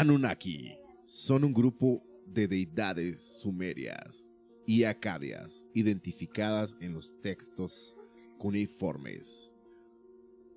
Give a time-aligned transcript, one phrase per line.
[0.00, 4.26] Anunnaki son un grupo de deidades sumerias
[4.66, 7.94] y acadias identificadas en los textos
[8.38, 9.52] cuneiformes.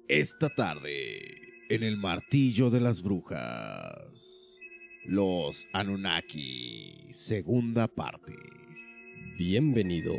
[0.08, 4.62] Esta tarde, en el martillo de las brujas,
[5.04, 8.38] los Anunnaki, segunda parte.
[9.38, 10.14] Bienvenido.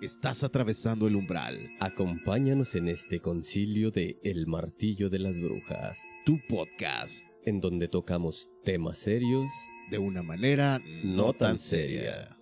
[0.00, 6.40] Estás atravesando el umbral, Acompáñanos en este concilio de El Martillo de las Brujas, tu
[6.48, 9.50] podcast, en donde tocamos temas serios.
[9.90, 12.36] de una manera no, No tan tan seria.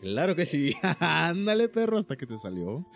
[0.00, 0.74] Claro que sí.
[1.00, 2.86] Ándale, perro, hasta que te salió.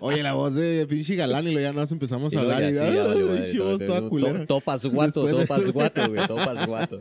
[0.00, 2.62] Oye, la voz de pinche galán y luego ya nos empezamos a hablar.
[2.64, 4.46] Y, sí, ya ¡ay, valió, pinche madre, voz to- toda!
[4.46, 6.98] Topas guato, Después de- topas guato, güey, topas guato.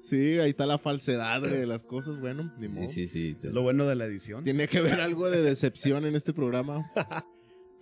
[0.00, 2.18] Sí, ahí está la falsedad de las cosas.
[2.18, 2.88] Bueno, ni modo.
[2.88, 3.48] Sí, sí, sí.
[3.52, 4.42] Lo bueno de la edición.
[4.42, 6.90] Tiene que haber algo de decepción en este programa.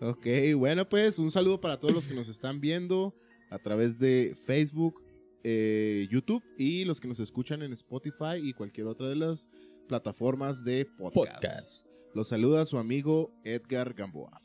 [0.01, 3.15] Ok, bueno, pues un saludo para todos los que nos están viendo
[3.51, 5.03] a través de Facebook,
[5.45, 9.49] eh, YouTube y los que nos escuchan en Spotify y cualquier otra de las
[9.89, 11.35] plataformas de podcast.
[11.35, 11.89] Podcast.
[12.15, 14.41] Los saluda su amigo Edgar Gamboa,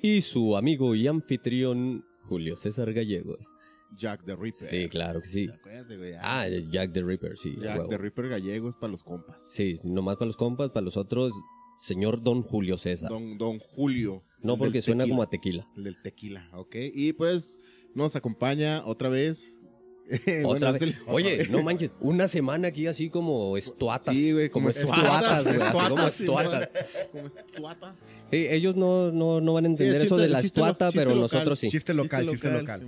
[0.00, 3.54] Y su amigo y anfitrión, Julio César Gallegos.
[3.96, 4.68] Jack the Ripper.
[4.68, 5.50] Sí, claro que sí.
[5.86, 6.14] Güey.
[6.20, 7.56] Ah, Jack the Ripper, sí.
[7.60, 7.88] Jack huevo.
[7.88, 9.36] the Ripper gallego es para los compas.
[9.50, 11.32] Sí, nomás para los compas, para los otros,
[11.80, 13.10] señor Don Julio César.
[13.10, 14.22] Don, don Julio.
[14.40, 15.12] no porque suena tequila.
[15.12, 15.68] como a tequila.
[15.76, 16.76] El del tequila, ok.
[16.94, 17.60] Y pues
[17.94, 19.58] nos acompaña otra vez.
[20.26, 20.82] Bueno, Otra es vez.
[20.82, 24.14] el- Oye, no manches, una semana aquí así como estuatas.
[24.14, 26.68] Sí, güey, como estuatas, güey, así como estuatas.
[27.12, 27.96] Como estuata.
[28.30, 30.92] Eh, ellos no, no, no van a entender Sí, eso chiste- de la estuata, lo-
[30.92, 31.20] pero local.
[31.20, 31.68] nosotros sí.
[31.70, 32.82] Chiste local, chiste local.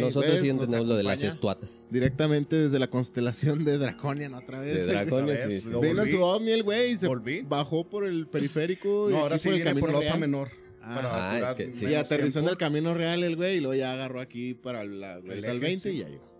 [0.00, 1.86] Nosotros sí nos entendemos lo de las acompaña estuatas.
[1.90, 4.76] Directamente desde la constelación de Draconian otra vez.
[4.76, 7.42] De Draconia, Otra sí, Vino su ovni el güey y se Volví.
[7.42, 9.08] bajó por el periférico.
[9.10, 10.20] y No, ahora aquí sí por el viene por la osa real.
[10.20, 10.48] menor.
[10.82, 11.86] Ah, ah, es que sí.
[11.88, 15.18] Y aterrizó en el camino real el güey y luego ya agarró aquí para la
[15.20, 16.30] vuelta al eje, 20 y ya llegó.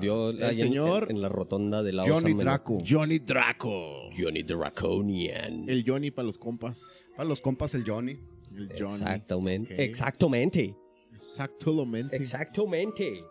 [0.00, 2.44] Dio El en- señor en, en la rotonda de la Johnny osa menor.
[2.44, 2.78] Draco.
[2.88, 4.10] Johnny Draco.
[4.16, 5.68] Johnny Draconian.
[5.68, 7.02] El Johnny para los compas.
[7.16, 8.18] Para los compas, el Johnny.
[8.54, 8.92] El Johnny.
[8.94, 9.82] Exactamente.
[9.84, 10.76] Exactamente.
[11.14, 12.16] Exactamente.
[12.16, 13.24] Exactamente.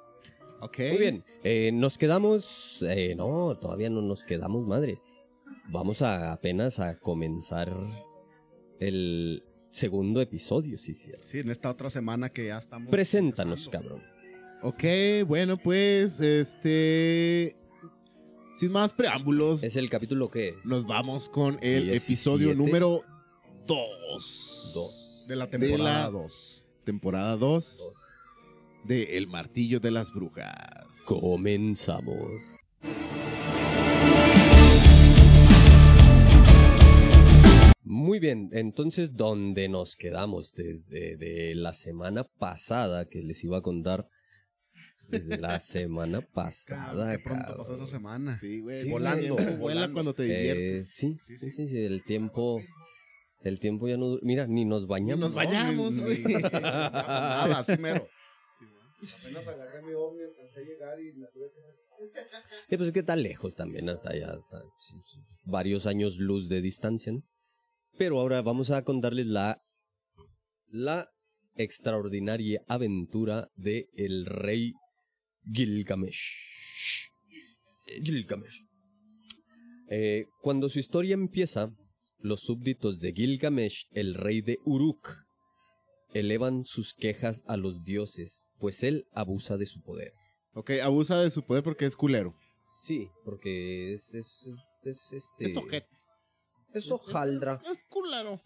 [0.61, 0.77] Ok.
[0.89, 1.23] Muy bien.
[1.43, 2.83] eh, nos quedamos.
[2.87, 5.03] eh, no, todavía no nos quedamos madres.
[5.69, 7.71] Vamos a apenas a comenzar
[8.79, 11.11] el segundo episodio, sí, sí.
[11.25, 12.89] Sí, en esta otra semana que ya estamos.
[12.91, 14.03] Preséntanos, cabrón.
[14.61, 14.83] Ok,
[15.27, 17.55] bueno, pues, este...
[18.57, 21.95] Sin más preámbulos, Es el capítulo que nos vamos con el 17.
[21.97, 23.03] episodio número
[23.65, 24.71] 2.
[24.75, 25.25] dos.
[25.27, 26.63] De la temporada la- 2.
[26.83, 27.97] Temporada 2 Dos.
[28.83, 30.85] de El Martillo de las Brujas.
[31.05, 32.43] Comenzamos.
[37.93, 43.61] Muy bien, entonces donde nos quedamos desde de la semana pasada que les iba a
[43.61, 44.07] contar
[45.09, 47.65] desde la semana pasada, Qué pronto cabrón.
[47.67, 48.39] pasó esa semana.
[48.39, 48.81] Sí, güey.
[48.83, 50.87] Sí, volando, vuela cuando te Eh, diviertes.
[50.93, 51.51] sí, Sí, sí, sí.
[51.51, 52.61] sí, sí, el tiempo
[53.43, 55.19] el tiempo ya no mira, ni nos bañamos.
[55.19, 56.23] Nos bañamos, ni- güey.
[56.23, 58.07] ni- Nada, primero.
[59.19, 61.59] Apenas agarré mi ovni, alcancé a llegar y la tuve que...
[62.69, 66.47] Sí, pues es que está lejos también, hasta allá, está- sí, sí, varios años luz
[66.47, 67.11] de distancia.
[67.11, 67.21] ¿no?
[67.97, 69.61] Pero ahora vamos a contarles la,
[70.67, 71.09] la
[71.55, 74.73] extraordinaria aventura de el rey
[75.51, 77.09] Gilgamesh.
[78.03, 78.63] Gilgamesh.
[79.89, 81.69] Eh, cuando su historia empieza,
[82.19, 85.09] los súbditos de Gilgamesh, el rey de Uruk,
[86.13, 90.13] elevan sus quejas a los dioses, pues él abusa de su poder.
[90.53, 92.35] Ok, abusa de su poder porque es culero.
[92.85, 95.45] Sí, porque es, es, es, es, este...
[95.45, 95.87] Es ojete.
[96.73, 97.59] Es hojaldra.
[97.63, 98.41] Es, es culero.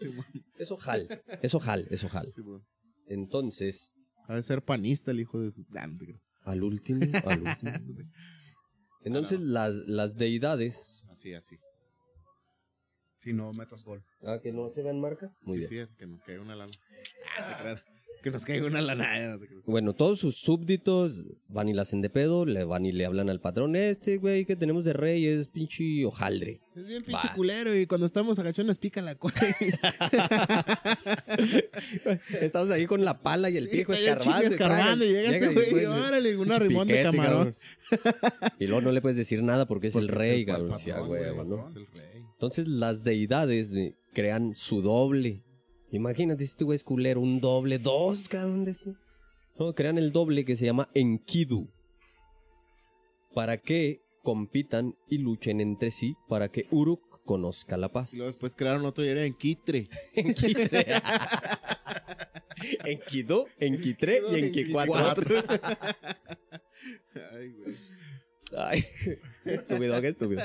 [0.00, 0.44] Sí, güey.
[0.58, 1.08] Es ojal.
[1.42, 2.32] Es ojal, es ojal.
[2.34, 2.60] Sí, güey.
[3.06, 3.92] Entonces,
[4.26, 5.64] Ha de ser panista el hijo de su...
[5.74, 5.86] Ah,
[6.44, 7.72] al último, al último.
[9.04, 11.04] Entonces, las, las deidades...
[11.10, 11.58] Así, así.
[13.18, 14.04] Si no metas gol.
[14.22, 15.36] Ah, que no se vean marcas.
[15.42, 15.68] Muy sí, bien.
[15.68, 16.72] sí, es que nos caiga una lana.
[17.38, 17.76] Ah.
[18.24, 19.38] Que nos caiga una lana.
[19.66, 23.28] Bueno, todos sus súbditos van y la hacen de pedo, le van y le hablan
[23.28, 26.62] al patrón, este güey que tenemos de rey es pinche hojaldre.
[26.74, 27.34] Es bien pinche Va.
[27.34, 29.34] culero y cuando estamos agachados nos pican la cola.
[32.40, 34.48] Estamos ahí con la pala y el pico bien escarbando.
[34.50, 37.54] escarbando y llega ese güey, pues, órale, un pinche arrimón de camarón.
[38.58, 40.70] Y luego no le puedes decir nada porque es el Porque es rey, el cabrón.
[40.70, 41.68] patrón, Sí, güey, el ¿no?
[41.68, 42.22] Es el rey.
[42.32, 45.42] Entonces las deidades eh, crean su doble.
[45.96, 48.94] Imagínate si este güey es culero, un doble, dos, cabrón, de este.
[49.58, 51.68] No, crean el doble que se llama Enkidu.
[53.32, 58.14] Para que compitan y luchen entre sí para que Uruk conozca la paz.
[58.14, 59.88] Y luego después crearon otro y era en Quitre.
[62.84, 65.04] Enki 2, Enki 3 y Enki 4.
[67.32, 67.74] Ay, güey.
[68.56, 68.84] Ay,
[69.44, 70.42] qué estúpido, qué estúpido.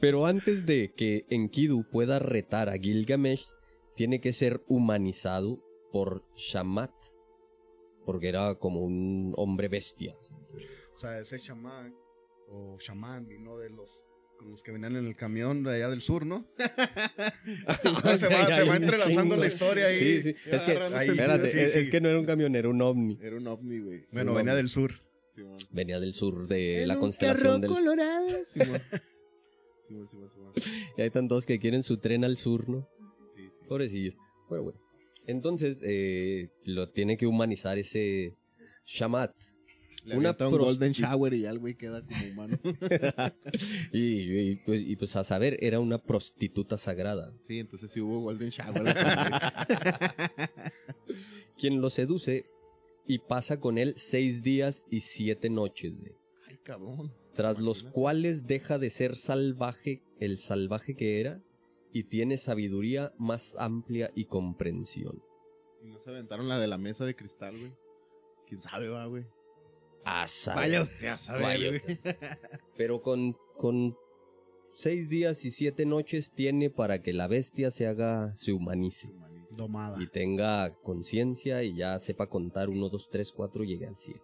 [0.00, 3.46] Pero antes de que Enkidu pueda retar a Gilgamesh,
[3.94, 5.62] tiene que ser humanizado
[5.92, 6.92] por Shamat.
[8.04, 10.14] Porque era como un hombre bestia.
[10.94, 11.94] O sea, ese chamán
[12.48, 14.04] o chamán vino de los
[14.36, 16.46] con los que venían en el camión de allá del sur, ¿no?
[18.18, 19.98] se, va, se va entrelazando la historia ahí.
[19.98, 20.34] Sí, sí.
[20.50, 21.78] Es que, ahí, espérate, sí, es, sí.
[21.78, 23.18] es que no era un camión, era un ovni.
[23.22, 24.06] Era un ovni, güey.
[24.12, 24.62] Bueno, Un venía ovni.
[24.62, 24.92] del sur.
[25.28, 25.56] Simón.
[25.70, 28.28] Venía del sur de En la un constelación carro del colorado.
[28.46, 28.80] Simón.
[29.88, 30.52] Simón, Simón, Simón.
[30.96, 32.88] Y ahí están todos que quieren su tren al sur, ¿no?
[33.68, 34.16] Pobrecillos.
[34.48, 34.80] Bueno, bueno.
[35.26, 38.34] Entonces, eh, lo tiene que humanizar ese
[38.86, 39.32] Shamat.
[40.04, 42.58] Le Una un golden shower y ya el güey queda como humano.
[43.92, 47.32] y, y, pues, y, pues, a saber, era una prostituta sagrada.
[47.48, 48.82] Sí, entonces sí hubo golden shower.
[51.58, 52.44] Quien lo seduce
[53.06, 55.94] y pasa con él seis días y siete noches.
[56.48, 57.14] Ay, cabrón.
[57.32, 61.42] Tras los cuales deja de ser salvaje, el salvaje que era,
[61.94, 65.22] y tiene sabiduría más amplia y comprensión.
[65.82, 67.72] Y no se aventaron la de la mesa de cristal, güey.
[68.46, 69.24] ¿Quién sabe, va, güey?
[70.04, 70.60] A saber.
[70.64, 71.80] Vaya usted a saber, Vaya güey.
[71.92, 72.16] usted.
[72.76, 73.96] Pero con, con
[74.74, 79.10] seis días y siete noches tiene para que la bestia se haga, se humanice.
[79.56, 80.02] Domada.
[80.02, 84.20] Y tenga conciencia y ya sepa contar uno, dos, tres, cuatro, llegue al siete.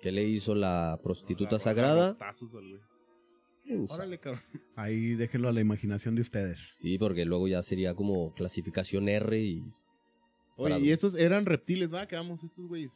[0.00, 2.04] ¿Qué le hizo la prostituta Agarra- sagrada?
[2.10, 2.50] agarra tazos
[4.76, 6.58] Ahí déjenlo a la imaginación de ustedes.
[6.80, 9.62] Sí, porque luego ya sería como clasificación R y...
[10.56, 12.06] Oye, Para- y esos eran reptiles, ¿va?
[12.06, 12.92] Quedamos estos güeyes.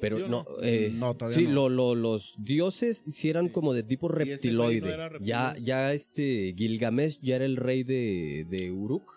[0.00, 0.62] Pero ¿Sí o no, no?
[0.62, 1.68] eh, No, todavía sí, no.
[1.68, 3.52] lo- lo- los dioses sí eran Sí.
[3.52, 4.92] como de tipo reptiloide.
[4.92, 5.24] era reptiloide.
[5.28, 9.10] ya, ya este Gilgamesh ya era el rey de, de Uruk,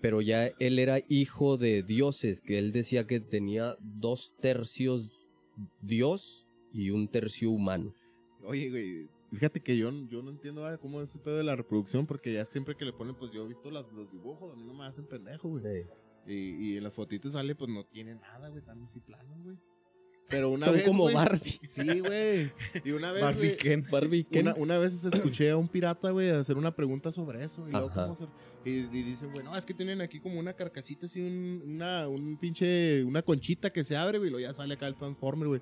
[0.00, 5.30] pero ya él era hijo de dioses, que él decía que tenía dos tercios
[5.80, 7.94] dios y un tercio humano.
[8.42, 9.06] Oye, güey,
[9.36, 10.76] fíjate que yo, yo no entiendo ¿va?
[10.78, 13.44] cómo es ese pedo de la reproducción, porque ya siempre que le ponen, pues yo
[13.44, 15.86] he visto las- los dibujos, a mí no me hacen pendejo, güey.
[16.26, 16.34] Y,
[16.72, 19.56] y en las fotitos sale, pues no tiene nada, güey, están así planos, güey.
[20.28, 21.60] Pero una Son vez, como güey, Barbie.
[21.68, 22.50] Sí, güey.
[22.84, 23.86] Y una vez, Barbie güey, Ken.
[23.90, 24.46] Barbie Ken.
[24.48, 27.68] Una, una vez escuché a un pirata, güey, hacer una pregunta sobre eso.
[27.68, 27.90] Y, luego.
[27.90, 28.28] ¿cómo hacer?
[28.64, 32.08] y, y dicen, güey, no, es que tienen aquí como una carcasita, así, un, una,
[32.08, 35.48] un pinche, una conchita que se abre, güey, y luego ya sale acá el Transformer,
[35.48, 35.60] güey.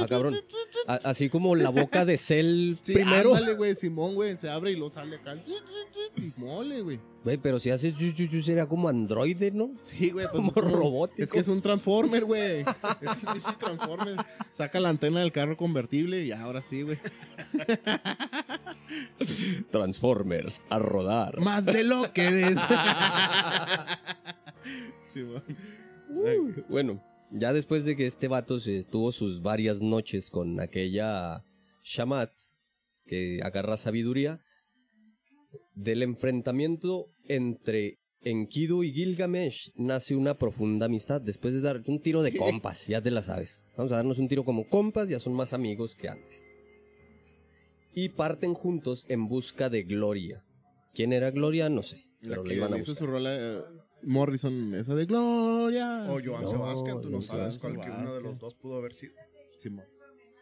[0.00, 0.36] Ah, cabrón.
[0.86, 3.34] A- así como la boca de Cell Sí, primero.
[3.34, 5.34] ándale, güey, Simón, güey, se abre y lo sale acá.
[6.16, 7.00] y Mole, güey.
[7.24, 9.72] Güey, pero si hace yu, yu, yu, sería como androide, ¿no?
[9.82, 11.22] Sí, güey, pues Como es robótico.
[11.24, 12.60] Es que es un Transformer, güey.
[13.00, 14.16] Es un pinche Transformer.
[14.52, 16.98] Saca la antena del carro convertible y ahora sí, güey.
[19.70, 21.38] Transformers a rodar.
[21.40, 22.60] Más de lo que ves.
[25.12, 25.42] Simón.
[26.68, 31.44] Bueno, ya después de que este vato se estuvo sus varias noches con aquella
[31.84, 32.30] Shamat
[33.06, 34.40] que agarra sabiduría,
[35.74, 42.22] del enfrentamiento entre Enkidu y Gilgamesh nace una profunda amistad después de dar un tiro
[42.22, 43.58] de compas, ya te la sabes.
[43.76, 46.42] Vamos a darnos un tiro como compas, ya son más amigos que antes.
[47.94, 50.44] Y parten juntos en busca de Gloria.
[50.94, 51.68] ¿Quién era Gloria?
[51.68, 53.06] No sé, La pero que le iban a hizo buscar.
[53.06, 53.64] su rola
[54.02, 56.06] Morrison, esa de Gloria.
[56.10, 58.76] O Joan No, Sebastián, tú no no, sabes cuál que uno de los dos pudo
[58.76, 59.14] haber sido.
[59.58, 59.84] Simón.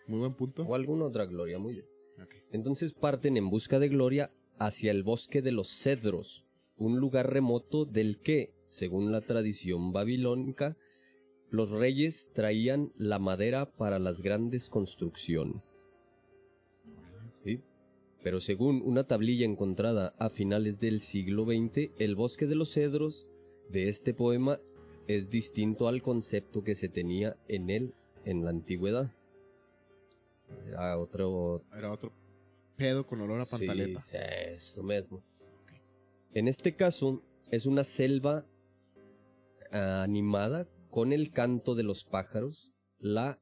[0.06, 0.62] Muy buen punto.
[0.62, 1.86] O alguna otra Gloria, muy bien.
[2.52, 6.44] Entonces parten en busca de gloria hacia el bosque de los cedros,
[6.76, 10.76] un lugar remoto del que, según la tradición babilónica,
[11.50, 16.10] los reyes traían la madera para las grandes construcciones.
[17.44, 17.60] ¿Sí?
[18.22, 23.26] Pero según una tablilla encontrada a finales del siglo XX, el bosque de los cedros
[23.70, 24.60] de este poema
[25.06, 27.94] es distinto al concepto que se tenía en él
[28.24, 29.12] en la antigüedad.
[30.66, 32.12] Era otro, Era otro
[32.76, 34.00] pedo con olor a pantaleta.
[34.00, 35.22] Sí, eso mismo.
[36.34, 38.44] En este caso, es una selva
[39.72, 43.40] ah, animada con el canto de los pájaros, la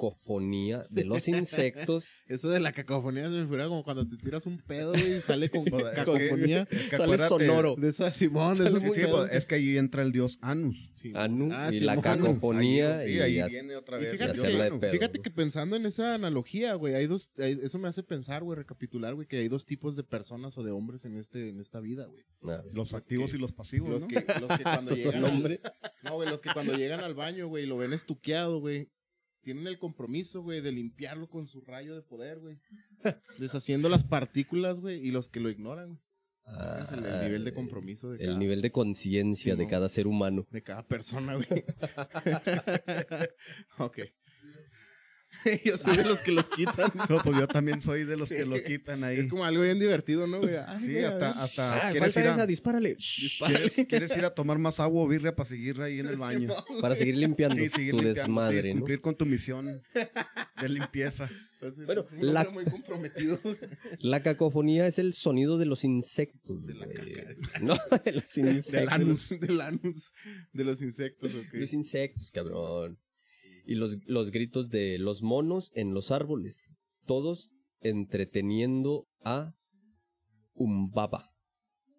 [0.00, 2.18] cacofonía de los insectos.
[2.26, 5.20] Eso de la cacofonía se me figura como cuando te tiras un pedo, güey, y
[5.20, 5.64] sale con
[5.94, 6.66] cacofonía.
[6.70, 7.76] es que Sale sonoro.
[7.76, 10.90] De esa Simón, de esos Sí, pues, es que ahí entra el dios Anus.
[10.94, 11.12] Sí.
[11.14, 12.98] Anu Ah, y la cacofonía.
[13.00, 14.12] Ahí, sí, y ahí viene otra Y vez.
[14.12, 14.90] fíjate el que- pedo.
[14.92, 18.56] Fíjate que pensando en esa analogía, güey, hay dos, hay- eso me hace pensar, güey,
[18.58, 21.80] recapitular, güey, que hay dos tipos de personas o de hombres en este, en esta
[21.80, 22.24] vida, güey.
[22.44, 24.08] Ah, Los Los activos que- y los pasivos, Los ¿no?
[24.08, 25.60] que, los que cuando ¿Esos son llegan al-
[26.02, 28.88] no, güey, los que cuando llegan al baño, güey, lo ven estuqueado, güey.
[29.42, 32.58] Tienen el compromiso, güey, de limpiarlo con su rayo de poder, güey.
[33.38, 36.00] Deshaciendo las partículas, güey, y los que lo ignoran, güey.
[36.52, 40.06] Ah, el, el nivel de compromiso de el cada, nivel de conciencia de cada ser
[40.06, 40.46] humano.
[40.50, 41.46] de cada persona, güey.
[43.78, 43.98] ok.
[45.64, 46.90] Yo soy de los que los quitan.
[47.08, 49.20] No, pues yo también soy de los que lo quitan ahí.
[49.20, 50.56] Es como algo bien divertido, ¿no, güey?
[50.56, 52.96] Ay, Sí, güey, hasta, hasta Ah, quieres, falta ir a, esa, dispárale.
[53.46, 56.54] quieres, quieres ir a tomar más agua o birria para seguir ahí en el baño.
[56.80, 58.80] Para seguir limpiando Sí, seguir tu limpiando, desmadre, sí, ¿no?
[58.80, 59.82] cumplir con tu misión
[60.60, 61.30] de limpieza.
[61.54, 63.38] Entonces, Bueno, es un la- muy comprometido.
[64.00, 66.66] La cacofonía es el sonido de los insectos.
[66.66, 67.34] De la caca.
[67.62, 68.72] No, de los insectos.
[68.72, 70.12] Del anus, del anus
[70.52, 71.48] de los insectos, ok.
[71.52, 72.98] Los insectos, cabrón.
[73.66, 76.74] Y los, los gritos de los monos en los árboles.
[77.06, 77.50] Todos
[77.80, 79.54] entreteniendo a
[80.54, 81.30] Umbaba.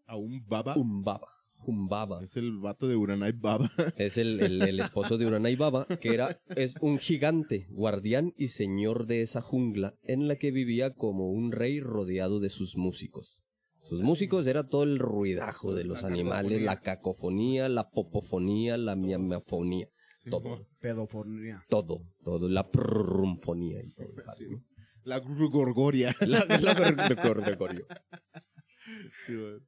[0.06, 0.76] A un baba.
[0.76, 1.28] Umbaba.
[1.66, 2.24] Umbaba.
[2.24, 3.72] Es el vato de Uranai Baba.
[3.98, 8.48] Es el, el- el esposo de Uranai Baba, que era, es un gigante, guardián y
[8.50, 13.42] señor de esa jungla en la que vivía como un rey rodeado de sus músicos.
[13.84, 16.66] Sus músicos era todo el ruidajo de los La animales, cacofonía.
[16.66, 19.88] la cacofonía, la popofonía, la miamafonía,
[20.30, 21.64] todo, Pedofonía.
[21.70, 24.14] todo, todo, la prrrumfonía y todo.
[24.38, 24.64] Sí, ¿no?
[25.04, 26.16] La gorgoria.
[26.22, 27.88] La, la gor- gor- gregorio.
[29.26, 29.60] Sí, güey.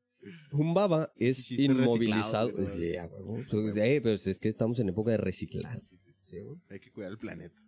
[0.51, 2.51] Humbaba es inmovilizado.
[2.69, 2.93] Sí.
[2.93, 5.81] Eh, pero es que estamos en época de reciclar.
[6.23, 6.37] Sí.
[6.69, 7.59] Hay que cuidar el planeta.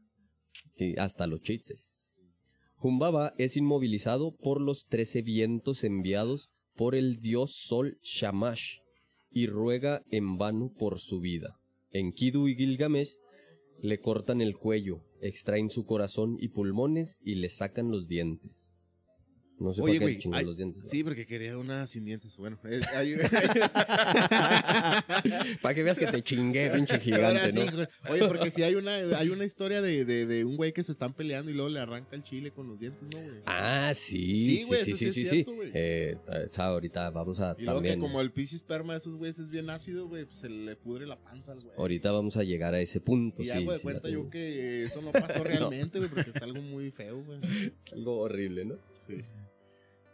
[0.75, 2.23] Sí, hasta los chistes.
[2.79, 8.77] Humbaba es inmovilizado por los trece vientos enviados por el dios Sol Shamash
[9.31, 11.57] y ruega en vano por su vida.
[11.97, 13.21] Enkidu y Gilgamesh
[13.81, 18.67] le cortan el cuello, extraen su corazón y pulmones y le sacan los dientes.
[19.57, 20.89] No sé Oye, güey, hay- los dientes.
[20.89, 22.35] Sí, porque quería una sin dientes.
[22.37, 23.15] Bueno, es- hay-
[25.61, 27.87] Para que veas que te chingué, pinche gigante, sí, ¿no?
[28.11, 30.91] Oye, porque si hay una, hay una historia de, de, de un güey que se
[30.91, 33.41] están peleando y luego le arranca el chile con los dientes, ¿no, güey?
[33.45, 35.35] Ah, sí, Sí, sí, güey, sí, sí, sí sí, es sí.
[35.35, 35.71] cierto, güey.
[35.73, 37.95] Eh, esa ahorita vamos a Y luego también.
[37.95, 40.75] que como el pis esperma de esos güeyes es bien ácido, güey, pues se le
[40.75, 41.73] pudre la panza al güey.
[41.77, 43.51] Ahorita vamos a llegar a ese punto, Y sí.
[43.51, 46.91] hago de sí cuenta yo que eso no pasó realmente, güey, porque es algo muy
[46.91, 47.39] feo, güey.
[47.93, 48.75] Algo horrible, ¿no?
[49.07, 49.21] Sí.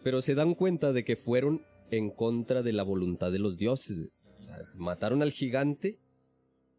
[0.03, 4.09] Pero se dan cuenta de que fueron en contra de la voluntad de los dioses.
[4.39, 5.99] O sea, mataron al gigante,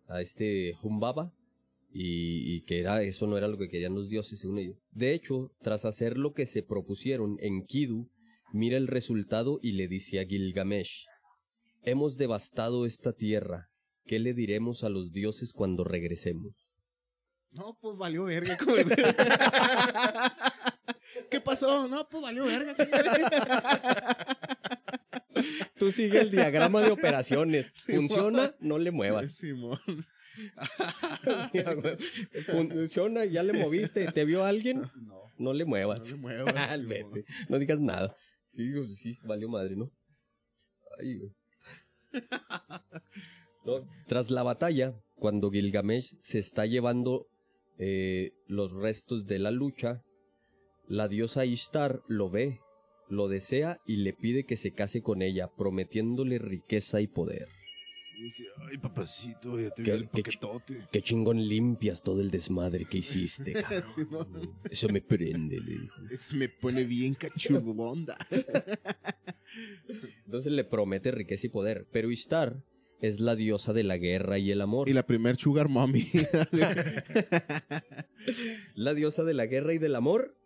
[0.09, 1.33] a este Humbaba,
[1.95, 4.79] y, y que era eso no era lo que querían los dioses según ellos.
[4.91, 8.09] De hecho, tras hacer lo que se propusieron, Enkidu
[8.53, 11.07] mira el resultado y le dice a Gilgamesh,
[11.83, 13.69] hemos devastado esta tierra,
[14.05, 16.55] ¿qué le diremos a los dioses cuando regresemos?
[17.51, 18.57] No, pues valió verga.
[21.33, 21.89] ¿Qué pasó?
[21.89, 22.77] No, pues valió verga.
[25.79, 27.73] Tú sigue el diagrama de operaciones.
[27.87, 28.55] ¿Funciona?
[28.61, 29.33] No le muevas.
[29.37, 29.81] Simón.
[32.47, 34.13] Funciona, ya le moviste.
[34.13, 34.83] ¿Te vio alguien?
[34.95, 35.23] No.
[35.39, 36.11] No le No muevas.
[36.11, 36.55] le muevas.
[37.49, 38.15] No digas nada.
[38.49, 39.91] Sí, pues sí, valió madre, ¿no?
[41.01, 41.33] Ay, güey.
[43.65, 47.27] No, Tras la batalla, cuando Gilgamesh se está llevando
[47.79, 50.03] eh, los restos de la lucha,
[50.93, 52.61] la diosa Ishtar lo ve,
[53.09, 57.49] lo desea y le pide que se case con ella, prometiéndole riqueza y poder.
[58.19, 60.23] Y dice, ay, papacito, ya te ¿Qué- qué.
[60.93, 64.53] Qué chingón limpias todo el desmadre que hiciste, cabrón.
[64.71, 65.97] Eso me prende, le dijo.
[66.11, 68.19] Eso me pone bien cachubonda.
[70.27, 71.87] Entonces le promete riqueza y poder.
[71.91, 72.63] Pero Ishtar
[73.01, 74.91] es la diosa de la guerra y el amor.
[74.91, 76.07] Y la primer sugar mommy.
[78.75, 80.37] La diosa de la guerra y del amor,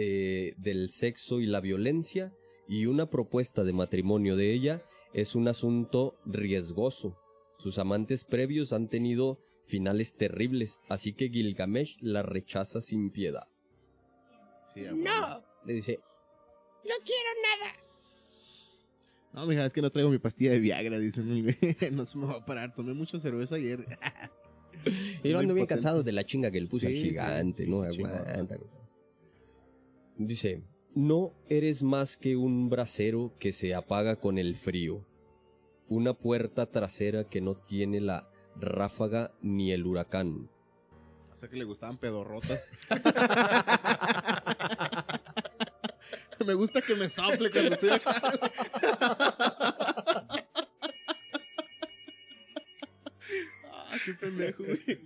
[0.00, 2.32] eh, del sexo y la violencia.
[2.68, 7.16] Y una propuesta de matrimonio de ella es un asunto riesgoso.
[7.58, 13.48] Sus amantes previos han tenido finales terribles, así que Gilgamesh la rechaza sin piedad.
[14.74, 15.44] Sí, huevo.
[15.66, 15.98] Le dice,
[19.32, 21.42] No, mija, es que no traigo mi pastilla de Viagra, dicen.
[21.42, 21.56] güey.
[21.92, 22.74] No se me va a parar.
[22.74, 23.84] Tomé mucha cerveza ayer.
[25.24, 27.66] Y yo ando bien cansado de la chinga que le puse al Sí, sí, gigante,
[27.66, 27.82] ¿no?
[27.90, 28.12] sí, chingón.
[28.12, 28.70] Aguanta, güey.
[30.18, 30.62] Dice,
[30.96, 35.06] no eres más que un brasero que se apaga con el frío.
[35.88, 40.50] Una puerta trasera que no tiene la ráfaga ni el huracán.
[41.30, 42.68] O sea que le gustaban pedorrotas.
[46.44, 48.20] me gusta que me sople cuando estoy acá.
[54.04, 55.00] qué pendejo, güey.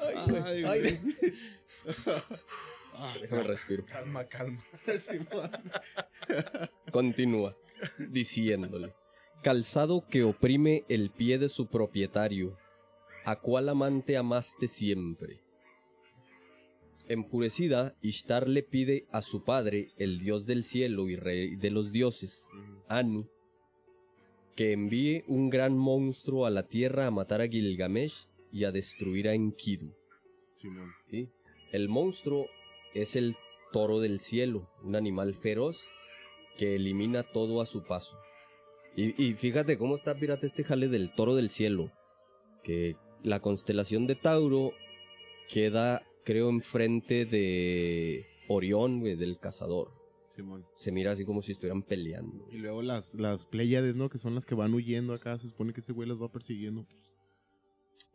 [0.00, 0.98] Ay, Ay, güey.
[2.94, 3.84] Ah, Déjame respiro.
[3.86, 4.62] Calma, calma.
[6.92, 7.56] Continúa
[7.98, 8.92] diciéndole,
[9.42, 12.58] calzado que oprime el pie de su propietario,
[13.24, 15.40] ¿a cuál amante amaste siempre?
[17.08, 21.90] Enfurecida, Ishtar le pide a su padre, el dios del cielo y rey de los
[21.92, 22.46] dioses,
[22.88, 23.28] Anu,
[24.60, 29.26] que envíe un gran monstruo a la tierra a matar a Gilgamesh y a destruir
[29.26, 29.96] a Enkidu.
[30.54, 30.92] Simón.
[31.10, 31.30] ¿sí?
[31.72, 32.46] El monstruo
[32.92, 33.36] es el
[33.72, 35.88] toro del cielo, un animal feroz
[36.58, 38.18] que elimina todo a su paso.
[38.94, 41.90] Y, y fíjate cómo está pirata este jale del toro del cielo,
[42.62, 44.74] que la constelación de Tauro
[45.48, 49.99] queda, creo, enfrente de Orión, güey, del cazador.
[50.40, 50.64] Simón.
[50.76, 52.46] Se mira así como si estuvieran peleando.
[52.50, 54.08] Y luego las, las Pléyades, ¿no?
[54.08, 55.38] Que son las que van huyendo acá.
[55.38, 56.86] Se supone que ese güey las va persiguiendo.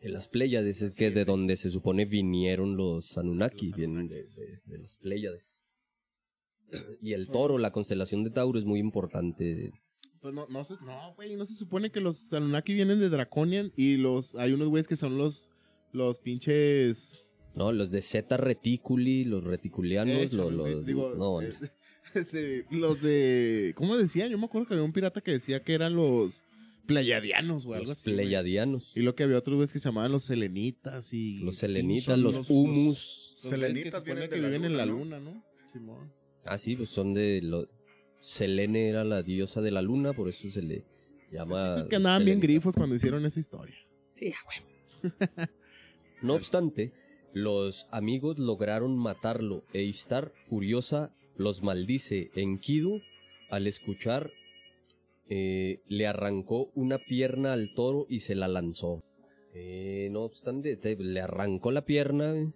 [0.01, 4.23] En las Pléyades es que de donde se supone vinieron los Anunnaki, Los vienen de,
[4.23, 5.59] de- de las Pléyades.
[7.01, 9.71] Y el toro, la constelación de Tauro es muy importante.
[10.19, 13.71] Pues no, no, se, no, güey, no se supone que los Anunnaki vienen de Draconian
[13.77, 15.49] y los hay unos güeyes que son los
[15.93, 17.23] los pinches
[17.55, 21.53] No, los de Zeta Reticuli, los reticulianos, eh, digo, no, eh,
[22.15, 24.29] este, los de ¿cómo decían?
[24.29, 26.41] Yo me acuerdo que había un pirata que decía que eran los
[26.85, 28.11] Pleiadianos o algo los así.
[28.11, 28.25] güey.
[28.25, 32.17] Pleiadianos, Y lo que había otros güeyes que se llamaban los Selenitas y los selenitas,
[32.19, 33.33] los humus.
[33.35, 35.43] los que Selenitas supone vienen que de la viven en la luna, luna, ¿no?
[35.71, 36.13] Simón.
[36.45, 37.67] Ah, sí, pues son de los...
[38.21, 40.83] Selene era la diosa de la luna, por eso se le
[41.31, 41.81] llama...
[41.81, 43.75] es que andaban bien grifos cuando hicieron esa historia.
[46.21, 46.91] No obstante,
[47.33, 52.31] los amigos lograron matarlo e Ishtar, furiosa, los maldice.
[52.35, 53.01] Enkidu,
[53.49, 54.31] al escuchar,
[55.29, 59.03] eh, le arrancó una pierna al toro y se la lanzó.
[59.53, 62.51] Eh, no obstante, te- le arrancó la pierna eh,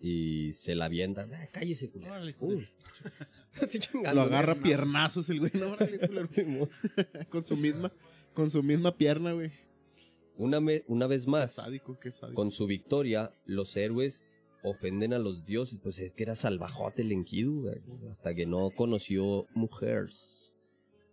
[0.00, 1.28] y se la avienta.
[1.32, 2.12] Ah, cállese, culero.
[2.12, 2.34] Órale,
[4.04, 4.20] Lo ¿no?
[4.22, 6.28] agarra piernazos el güey, no, órale, culero.
[6.30, 6.68] Simón.
[7.30, 7.92] con su misma
[8.34, 9.50] con su misma pierna, güey.
[10.36, 12.34] Una, me- una vez más, Sádico, qué sádico.
[12.36, 14.24] Con su victoria, los héroes
[14.62, 15.78] ofenden a los dioses.
[15.82, 20.54] Pues es que era salvajote el Enkidu, güey, hasta que no conoció mujeres.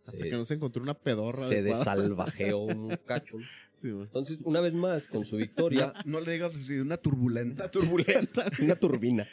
[0.06, 1.48] Hasta que no se encontró una pedorra.
[1.48, 1.96] se adecuada.
[1.96, 3.38] desalvajeó un cacho.
[3.82, 3.89] Sí.
[3.89, 7.63] Entonces, una vez más, con su victoria, No le digas así, una turbulenta.
[7.63, 8.52] Una turbulenta.
[8.62, 9.28] una turbina.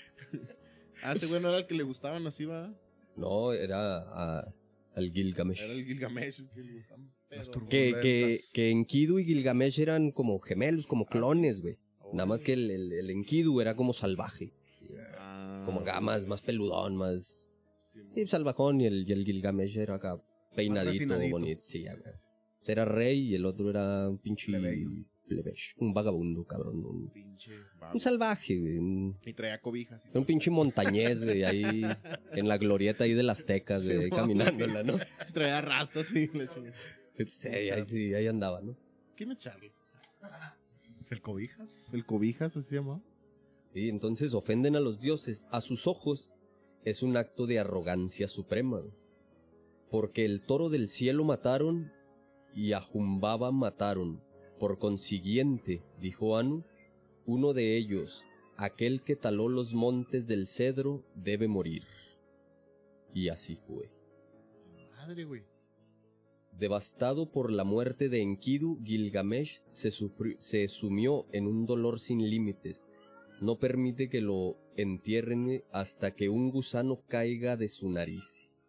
[1.02, 2.74] Ah, ese güey no era el que le gustaban así, va.
[3.16, 4.54] No, era a-
[4.94, 5.62] al Gilgamesh.
[5.62, 7.10] Era el Gilgamesh el que le gustaban.
[7.68, 11.78] Que, que, que Enkidu y Gilgamesh eran como gemelos, como clones, güey.
[12.14, 14.52] Nada más que el, el, el Enkidu era como salvaje.
[15.18, 17.44] Ah, Como acá más, más peludón, más...
[17.92, 20.20] sí, Sí, salvajón y el, y el Gilgamesh era acá
[20.54, 21.60] peinadito, bonito.
[21.62, 22.12] Sí, acá.
[22.66, 24.88] Era rey y el otro era un pinche Plebeyo.
[25.26, 26.84] plebesh, un vagabundo, cabrón.
[26.84, 27.50] Un, Pinche.
[27.92, 28.78] un salvaje, güey.
[28.78, 30.06] Un, Y traía cobijas.
[30.12, 31.62] y un pinche montañés, güey, ahí
[32.32, 34.98] en la glorieta ahí de las tecas, güey, ahí Sí, caminándola, ¿no?
[35.34, 36.76] Traía rastas la chingada.
[37.26, 38.76] Sí, ahí, sí, ahí andaba, ¿no?
[39.16, 39.72] ¿Quién es Charlie?
[41.10, 41.68] ¿El cobijas?
[41.92, 43.02] ¿El cobijas así se llama?
[43.74, 45.46] Y entonces ofenden a los dioses.
[45.50, 46.32] A sus ojos
[46.84, 48.82] es un acto de arrogancia suprema.
[49.90, 51.92] Porque el toro del cielo mataron
[52.54, 54.22] y a Jumbaba mataron.
[54.58, 56.64] Por consiguiente, dijo Anu,
[57.26, 58.24] uno de ellos,
[58.56, 61.84] aquel que taló los montes del cedro, debe morir.
[63.12, 63.90] Y así fue.
[64.96, 65.42] Madre, güey.
[66.58, 72.86] Devastado por la muerte de Enkidu, Gilgamesh se, sumió en un dolor sin límites.
[73.40, 78.62] No permite que lo entierren hasta que un gusano caiga de su nariz.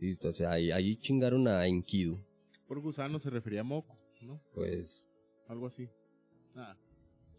[0.00, 2.18] Y, o sea, ahí, ahí chingaron a Enkidu.
[2.68, 4.42] Por gusano se refería a moco, ¿no?
[4.54, 5.06] Pues
[5.48, 5.88] Algo así.
[6.54, 6.76] Ah,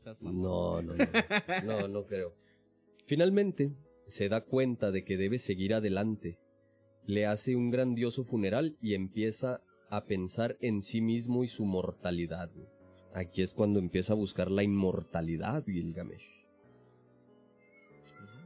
[0.04, 0.42] seas mamón.
[0.42, 2.34] no, no, no, no, no creo.
[3.06, 3.72] Finalmente,
[4.08, 6.40] se da cuenta de que debe seguir adelante.
[7.06, 12.50] Le hace un grandioso funeral y empieza a pensar en sí mismo y su mortalidad.
[13.14, 16.28] Aquí es cuando empieza a buscar la inmortalidad, Gilgamesh.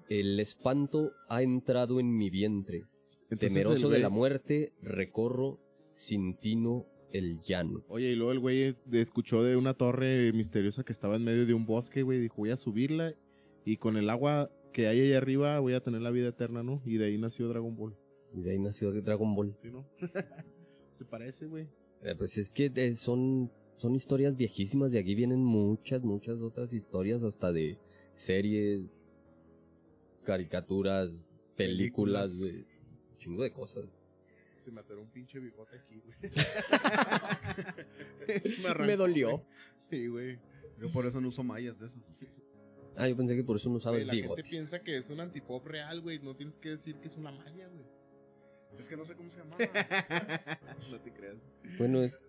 [0.09, 2.83] El espanto ha entrado en mi vientre.
[3.29, 5.59] Entonces, Temeroso de la muerte, recorro
[5.91, 7.83] sin tino el llano.
[7.87, 11.53] Oye, y luego el güey escuchó de una torre misteriosa que estaba en medio de
[11.53, 12.19] un bosque, güey.
[12.19, 13.13] Dijo, voy a subirla
[13.65, 16.81] y con el agua que hay ahí arriba voy a tener la vida eterna, ¿no?
[16.85, 17.95] Y de ahí nació Dragon Ball.
[18.33, 19.55] Y de ahí nació Dragon Ball.
[19.57, 19.85] ¿Sí, no?
[20.97, 21.67] Se parece, güey.
[22.03, 24.91] Eh, pues es que eh, son, son historias viejísimas.
[24.91, 27.79] De aquí vienen muchas, muchas otras historias, hasta de
[28.13, 28.83] series,
[30.23, 31.11] caricaturas,
[31.55, 32.65] películas, güey.
[33.17, 33.85] Chingo de cosas.
[34.63, 36.17] Se me atoró un pinche bigote aquí, güey.
[38.67, 39.43] arrancó, Me dolió.
[39.89, 40.39] Sí, güey.
[40.79, 41.95] Yo por eso no uso mallas de eso.
[42.97, 44.49] Ah, yo pensé que por eso no usabas La gente bigotes.
[44.49, 46.19] piensa que es un antipop real, güey.
[46.19, 47.85] No tienes que decir que es una malla, güey.
[48.79, 49.57] Es que no sé cómo se llamaba.
[50.91, 51.37] no te creas.
[51.77, 52.21] Bueno, es,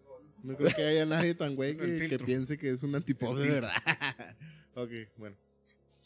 [0.43, 1.77] No creo que haya nadie tan güey
[2.09, 3.73] que, piense que es un antipop de verdad.
[4.75, 5.37] ok, bueno.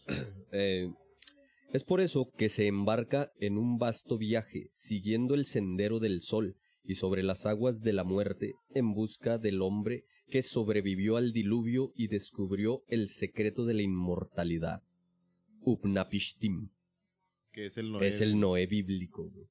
[0.53, 0.93] eh,
[1.73, 6.57] Es por eso que se embarca en un vasto viaje, siguiendo el sendero del sol
[6.85, 11.93] y sobre las aguas de la muerte, en busca del hombre que sobrevivió al diluvio
[11.95, 14.83] y descubrió el secreto de la inmortalidad.
[15.61, 16.71] Upnapishtim.
[17.53, 18.09] Que es el Noé.
[18.09, 19.29] Es el Noé bíblico.
[19.29, 19.47] güey.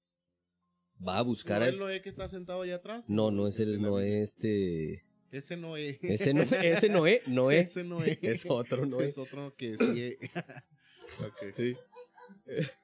[1.07, 1.69] Va a buscar ¿No a...
[1.69, 3.09] el Noé que está sentado allá atrás?
[3.09, 5.03] No, no es el Noé este...
[5.31, 5.97] Ese Noé.
[6.01, 6.41] Ese, no...
[6.43, 7.59] ese Noé, Noé.
[7.61, 8.19] Ese Noé.
[8.21, 9.07] Es otro Noé.
[9.07, 10.17] Es otro que sí.
[11.23, 11.55] ok.
[11.55, 11.75] Sí.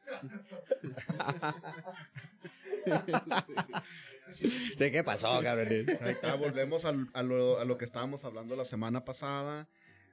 [4.78, 5.68] ¿Qué pasó, cabrón?
[6.02, 9.68] Ahí está, volvemos al- a, lo, a lo que estábamos hablando la semana pasada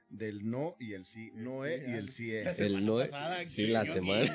[0.09, 1.31] del no y el sí.
[1.33, 2.59] Noé y el sí es.
[2.59, 3.05] El Noé.
[3.05, 4.33] pasada, Sí, la semana.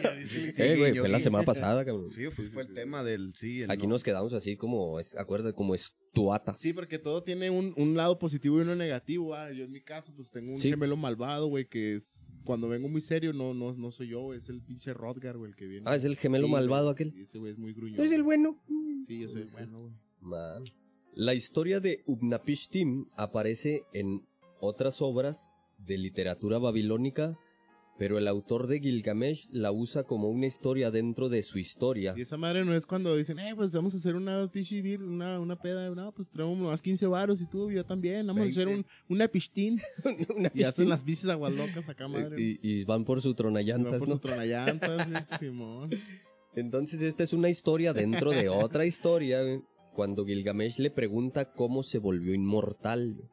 [0.56, 2.11] Eh, güey, fue la semana pasada, cabrón.
[2.11, 3.90] Sí, pues fue el tema del sí y el Aquí no.
[3.94, 6.61] nos quedamos así como, es- acuérdate, como estuatas.
[6.61, 9.35] Sí, porque todo tiene un, un lado positivo y uno negativo.
[9.35, 9.50] ah.
[9.52, 10.70] Yo en mi caso, pues tengo un Sí.
[10.70, 14.48] gemelo malvado, güey, que es cuando vengo muy serio, no, no, no soy yo, es
[14.48, 15.85] el pinche Rodgar, güey, el que viene.
[15.88, 17.14] Ah, es el gemelo Sí, malvado güey, aquel.
[17.22, 18.00] Ese güey es muy gruñón.
[18.04, 18.61] Es el bueno.
[19.06, 19.92] Sí, yo soy el bueno, güey.
[20.20, 20.64] Man.
[21.14, 24.26] La historia de Upnapishtim aparece en
[24.61, 25.48] otras obras
[25.87, 27.37] de literatura babilónica,
[27.99, 32.14] pero el autor de Gilgamesh la usa como una historia dentro de su historia.
[32.16, 34.49] Y esa madre no es cuando dicen, eh, pues vamos a hacer una
[35.01, 38.51] una, una peda, no, pues traemos más 15 varos y tú, yo también, vamos a
[38.51, 39.79] hacer un, una pistín.
[40.35, 40.88] Una Y hacen piscina.
[40.88, 42.40] las bicis agualocas acá, madre.
[42.40, 44.14] y, y van por su Van tronallantas, por ¿no?
[44.14, 45.90] su tronallantas, Simón.
[46.55, 49.40] Entonces esta es una historia dentro de otra historia,
[49.95, 53.29] cuando Gilgamesh le pregunta cómo se volvió inmortal.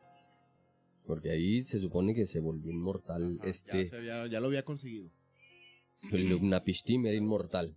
[1.08, 3.84] Porque ahí se supone que se volvió inmortal Ajá, este...
[3.86, 5.10] ya, se había- ya lo había conseguido.
[6.12, 7.76] El Upnapishtim era inmortal.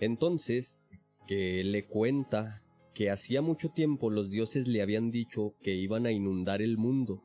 [0.00, 0.76] Entonces,
[1.28, 2.62] que le cuenta
[2.94, 7.22] que hacía mucho tiempo los dioses le habían dicho que iban a inundar el mundo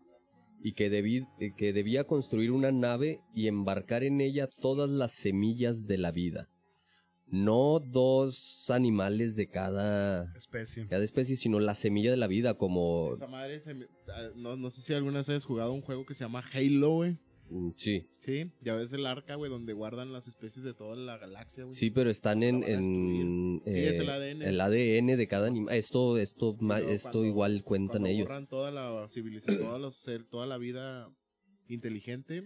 [0.64, 5.88] y que, debí- que debía construir una nave y embarcar en ella todas las semillas
[5.88, 6.50] de la vida.
[7.30, 10.88] No dos animales de cada, Especie.
[10.88, 13.12] cada especie, sino la semilla de la vida, como...
[13.14, 16.14] Esa madre, se ah, no, no sé si alguna vez has jugado un juego que
[16.14, 17.18] se llama Halo, güey.
[17.50, 21.18] Mm, Sí, Sí, ya ves el arca, güey, donde guardan las especies de toda la
[21.18, 21.76] galaxia, güey.
[21.76, 22.64] sí, pero están en...
[22.64, 24.42] En Sí, es eh, el ADN.
[24.44, 25.74] El ADN de cada animal.
[25.76, 28.28] Esto, esto, esto cuando- igual cuentan cuando ellos.
[28.28, 31.10] borran toda la civilización, los toda la vida
[31.68, 32.44] inteligente,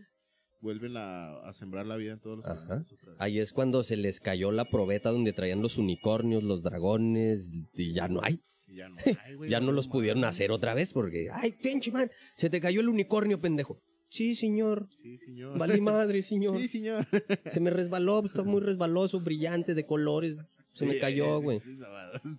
[0.61, 2.61] vuelven a, a sembrar la vida en todos los Ajá.
[2.61, 3.17] animales otra vez.
[3.19, 7.93] Ahí es cuando se les cayó la probeta donde traían los unicornios, los dragones, y
[7.93, 8.41] ya no hay.
[8.67, 8.95] Y ya no,
[9.25, 12.61] hay, güey, Ya no los pudieron hacer otra vez porque, ay, pinche man, se te
[12.61, 13.81] cayó el unicornio, pendejo.
[14.09, 14.89] Sí, señor.
[15.01, 15.57] Sí, señor.
[15.57, 16.57] Vale madre, señor.
[16.61, 17.07] Sí, señor.
[17.49, 20.35] Se me resbaló, está muy resbaloso, brillante, de colores.
[20.73, 21.59] Se me cayó, güey.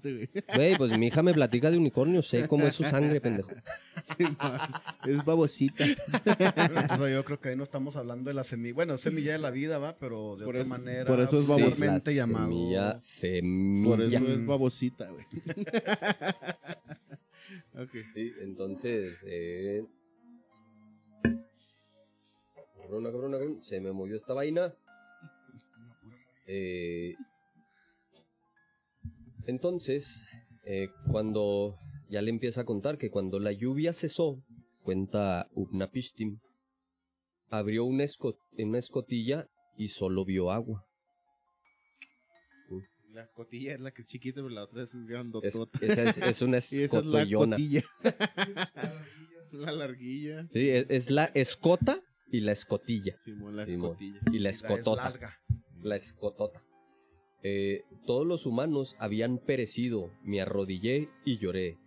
[0.02, 0.30] Güey.
[0.56, 3.50] Güey, pues mi hija me platica de unicornio, sé cómo es su sangre, pendejo.
[5.06, 5.84] Es babosita.
[7.12, 8.74] Yo creo que ahí no estamos hablando de la semilla.
[8.74, 11.04] Bueno, semilla de la vida, va, pero de Por otra eso- manera.
[11.06, 12.46] por eso es Sí, la llamado.
[12.46, 13.88] Semilla, semilla.
[13.90, 15.26] Por eso es babosita, güey.
[17.84, 17.90] ok.
[18.14, 19.84] Sí, entonces, eh...
[22.80, 24.72] Cabrona, cabrona, cabrona, se me movió esta vaina.
[26.46, 27.14] Eh...
[29.46, 30.22] Entonces,
[30.64, 31.76] eh, cuando
[32.08, 34.42] ya le empieza a contar que cuando la lluvia cesó,
[34.82, 36.38] cuenta Upnapishtim,
[37.50, 40.84] abrió una, esco- una escotilla y solo vio agua.
[43.12, 45.78] La escotilla es la que es chiquita, pero la otra es Es, grandotota.
[45.82, 47.24] esa es, es una Y esa es la
[49.52, 50.48] la larguilla.
[50.50, 52.00] Sí, es, es la escota
[52.30, 53.18] y la escotilla.
[53.22, 53.90] Simón, la Simón.
[53.90, 54.20] escotilla.
[54.32, 55.02] Y la Es escotota.
[55.04, 55.36] larga.
[55.82, 56.62] La escotota.
[57.42, 61.78] Eh, todos los humanos habían perecido, me arrodillé y lloré.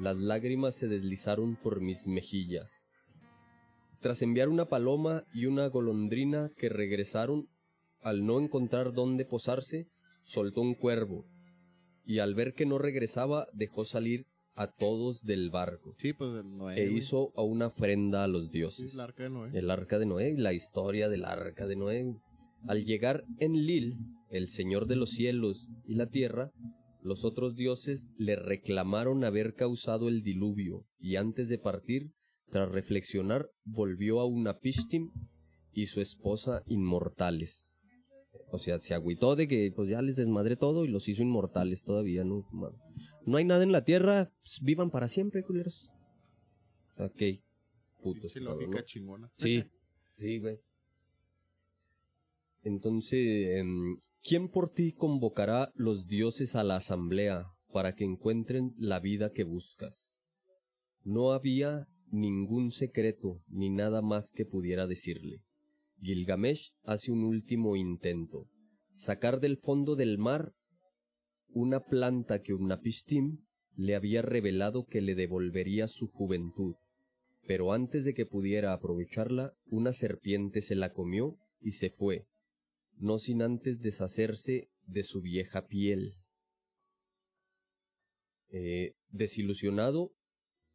[0.00, 2.88] Las lágrimas se deslizaron por mis mejillas.
[4.00, 7.48] Tras enviar una paloma y una golondrina que regresaron,
[8.02, 9.86] al no encontrar dónde posarse,
[10.24, 11.24] soltó un cuervo,
[12.04, 16.56] y al ver que no regresaba, dejó salir a todos del barco, Sí, pues el
[16.56, 16.80] Noé.
[16.82, 18.90] e hizo a una ofrenda a los dioses.
[18.90, 19.50] es la arca de Noé.
[19.54, 22.14] El arca de Noé, la historia del arca de Noé.
[22.66, 23.96] Al llegar en Lil,
[24.34, 26.50] el señor de los cielos y la tierra,
[27.02, 32.10] los otros dioses le reclamaron haber causado el diluvio, y antes de partir,
[32.50, 35.10] tras reflexionar, volvió a Unapishtim
[35.72, 37.76] y su esposa inmortales.
[38.50, 41.82] O sea, se agüitó de que pues ya les desmadré todo y los hizo inmortales
[41.82, 42.44] todavía, ¿no?
[43.26, 45.90] No hay nada en la tierra, pues, vivan para siempre, culeros.
[46.96, 47.22] Ok,
[48.02, 48.34] putos.
[48.34, 48.84] Cabrón, lógica ¿no?
[48.84, 49.30] chingona.
[49.36, 49.64] Sí,
[50.16, 50.58] sí, güey.
[52.64, 59.00] Entonces, em, ¿quién por ti convocará los dioses a la asamblea para que encuentren la
[59.00, 60.22] vida que buscas?
[61.02, 65.42] No había ningún secreto ni nada más que pudiera decirle.
[66.00, 68.48] Gilgamesh hace un último intento.
[68.96, 70.52] sacar del fondo del mar
[71.48, 76.76] una planta que Unapistim le había revelado que le devolvería su juventud.
[77.44, 82.26] Pero antes de que pudiera aprovecharla, una serpiente se la comió y se fue,
[82.98, 86.14] no sin antes deshacerse de su vieja piel.
[88.50, 90.12] Eh, desilusionado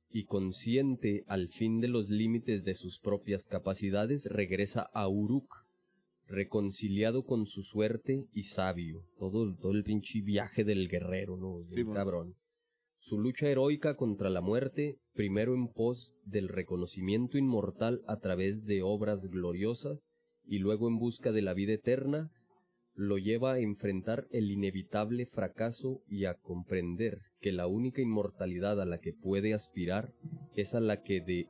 [0.10, 5.66] y consciente al fin de los límites de sus propias capacidades, regresa a Uruk,
[6.26, 9.06] reconciliado con su suerte y sabio.
[9.18, 11.64] Todo, todo el pinche viaje del guerrero, ¿no?
[11.68, 12.36] Sí, cabrón.
[13.00, 18.82] Su lucha heroica contra la muerte, primero en pos del reconocimiento inmortal a través de
[18.82, 20.04] obras gloriosas
[20.50, 22.32] y luego en busca de la vida eterna,
[22.96, 28.86] lo lleva a enfrentar el inevitable fracaso y a comprender que la única inmortalidad a
[28.86, 30.12] la que puede aspirar
[30.56, 31.48] es a la que de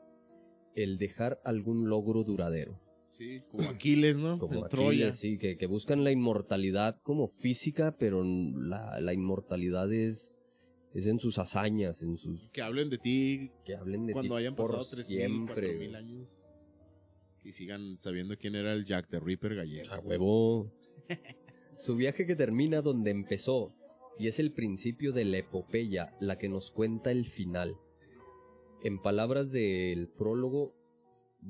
[0.76, 2.80] el dejar algún logro duradero.
[3.18, 4.38] Sí, como Aquiles, ¿no?
[4.38, 5.08] Como en Troya.
[5.08, 10.40] Aquiles, sí, que, que buscan la inmortalidad como física, pero la, la inmortalidad es,
[10.94, 12.50] es en sus hazañas, en sus...
[12.52, 15.80] Que hablen de ti que hablen de cuando ti hayan por pasado 3.000, siempre.
[15.80, 16.49] 4.000 años.
[17.50, 19.92] Y sigan sabiendo quién era el Jack the Ripper gallego.
[19.92, 20.72] A huevo.
[21.76, 23.74] Su viaje que termina donde empezó
[24.20, 27.76] y es el principio de la epopeya la que nos cuenta el final.
[28.84, 30.76] En palabras del prólogo,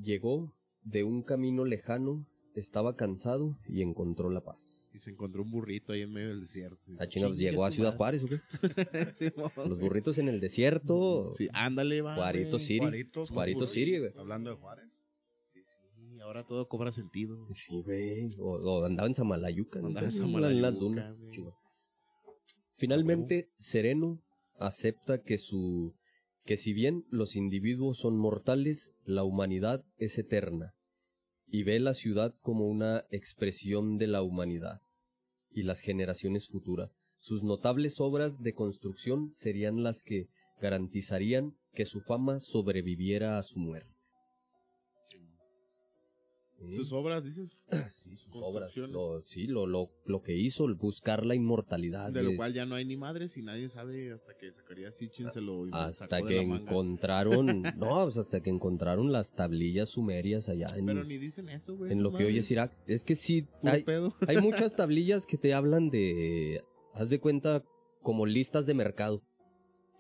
[0.01, 4.91] llegó de un camino lejano, estaba cansado y encontró la paz.
[4.93, 6.79] Y se encontró un burrito ahí en medio del desierto.
[6.97, 7.97] ¿A China pues, Chingue llegó a Ciudad.
[7.97, 8.39] Juárez o qué?
[9.17, 9.33] Sí.
[9.35, 11.33] Los burritos en el desierto.
[11.33, 12.15] Sí, ándale, va.
[12.15, 12.57] Juarito.
[12.57, 12.79] Siri.
[12.79, 13.67] Juaritos, Juarito.
[13.67, 14.13] Siri, güey.
[14.15, 14.98] Hablando de Juárez.
[16.29, 17.47] Ahora todo cobra sentido.
[17.49, 18.35] Sí, güey.
[18.37, 19.79] O, o andaba en Samalayuca.
[19.79, 21.17] Andaba en En Samalayuca, las dunas.
[21.17, 21.49] güey.
[22.77, 24.21] Finalmente, Sereno
[24.59, 25.95] acepta que su
[26.45, 30.75] que si bien los individuos son mortales, la humanidad es eterna
[31.47, 34.81] y ve la ciudad como una expresión de la humanidad
[35.49, 36.91] y las generaciones futuras.
[37.17, 40.27] Sus notables obras de construcción serían las que
[40.61, 43.98] garantizarían que su fama sobreviviera a su muerte.
[46.61, 46.73] ¿Eh?
[46.75, 47.59] Sus obras, dices.
[48.03, 48.75] Sí, sus obras.
[48.75, 52.11] Lo, sí, lo, lo, lo que hizo, el buscar la inmortalidad.
[52.11, 55.29] De lo cual ya no hay ni madres y nadie sabe hasta que Zacarías Sitchin
[55.31, 56.63] se lo hasta sacó de que la manga.
[56.71, 57.45] encontraron,
[57.77, 61.91] no, pues hasta que encontraron las tablillas sumerias allá en, Pero ni dicen eso, güey.
[61.91, 62.75] en lo que hoy es Irak.
[62.87, 63.85] Es que sí, hay,
[64.27, 67.63] hay muchas tablillas que te hablan de, haz de cuenta,
[68.01, 69.21] como listas de mercado.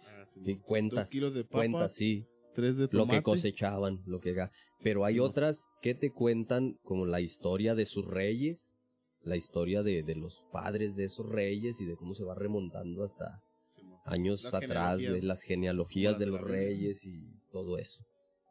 [0.03, 2.25] Ah, sí, cuentas, Dos kilos de papas, Cuentas, sí,
[2.61, 3.17] de lo tomate.
[3.17, 4.35] que cosechaban, lo que...
[4.83, 5.23] Pero hay mo.
[5.25, 8.75] otras que te cuentan como la historia de sus reyes,
[9.21, 13.03] la historia de, de los padres de esos reyes y de cómo se va remontando
[13.03, 13.41] hasta
[13.75, 14.69] Sí, años Las atrás,
[14.99, 15.09] genealogías.
[15.11, 18.03] güey, las genealogías de de los reyes y todo eso.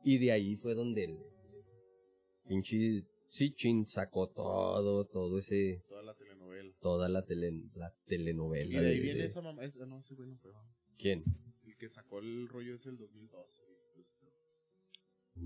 [0.04, 1.18] Y de ahí fue donde el
[2.46, 6.74] pinche Sitchin sacó todo, todo ese, Toda la telenovela.
[6.80, 8.80] toda la, tele- la telenovela.
[8.80, 9.64] Y de ahí de- viene de- esa mamá.
[9.64, 10.52] Esa, no, ese güey no fue.
[10.52, 10.60] ¿no?
[10.96, 11.24] ¿Quién?
[11.66, 13.60] El que sacó el rollo es el 2012.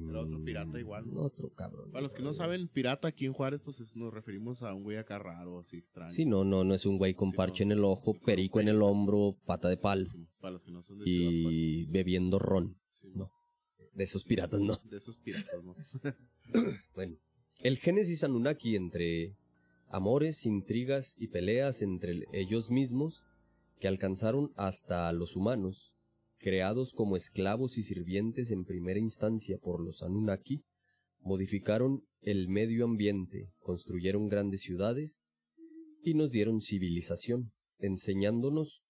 [0.09, 1.07] Era otro pirata igual.
[1.07, 1.91] Mm, Otro cabrón.
[1.91, 4.83] Para los que no saben, pirata aquí en Juárez, pues es- nos referimos a un
[4.83, 6.11] güey acá raro, así extraño.
[6.13, 7.73] Sí, no, no, no es un güey con Sí, parche no.
[7.73, 10.83] en el ojo, perico en el hombro, pata de palo Sí, Para los que no
[10.83, 12.77] son de Ciudad y bebiendo ron.
[12.91, 13.31] Sí, no.
[13.95, 14.79] De esos piratas, no.
[14.85, 15.75] De esos piratas, ¿no?
[16.95, 17.17] Bueno,
[17.63, 19.35] el Génesis Anunnaki entre
[19.89, 23.23] amores, intrigas y peleas entre ellos mismos
[23.81, 25.92] que alcanzaron hasta los humanos,
[26.43, 30.63] creados como esclavos y sirvientes en primera instancia por los Anunnaki,
[31.21, 35.21] modificaron el medio ambiente, construyeron grandes ciudades
[36.03, 38.83] y nos dieron civilización, enseñándonos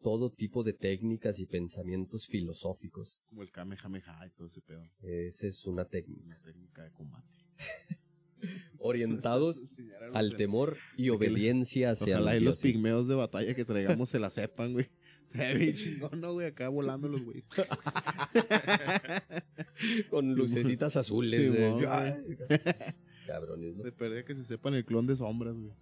[0.00, 3.20] todo tipo de técnicas y pensamientos filosóficos.
[3.28, 4.88] Como el Kamehameha y todo ese pedo.
[5.02, 6.22] Esa es una técnica.
[6.24, 7.28] Una técnica de combate.
[8.78, 9.64] Orientados
[10.14, 14.18] al temor y obediencia hacia Ojalá los y los pigmeos de batalla que traigamos se
[14.18, 14.88] la sepan, güey.
[15.32, 16.48] Bien chingón, ¿no, güey?
[16.48, 17.44] Acá volando los güey.
[20.10, 21.86] Con lucecitas azules, Sí, güey.
[21.88, 22.14] Ay,
[23.26, 23.84] Cabrones, ¿no?
[23.84, 25.72] De perder que se sepan el clon de sombras, güey.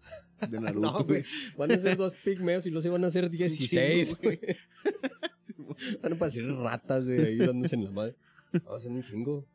[0.50, 1.22] De Naruto, No, güey.
[1.56, 4.38] Van a ser dos pigmeos y los iban a ser 16, chingo, güey.
[5.40, 5.54] Sí.
[6.02, 8.16] Van a parecer ratas, güey, ahí dándose en la madre.
[8.68, 9.46] Va a ser un chingo.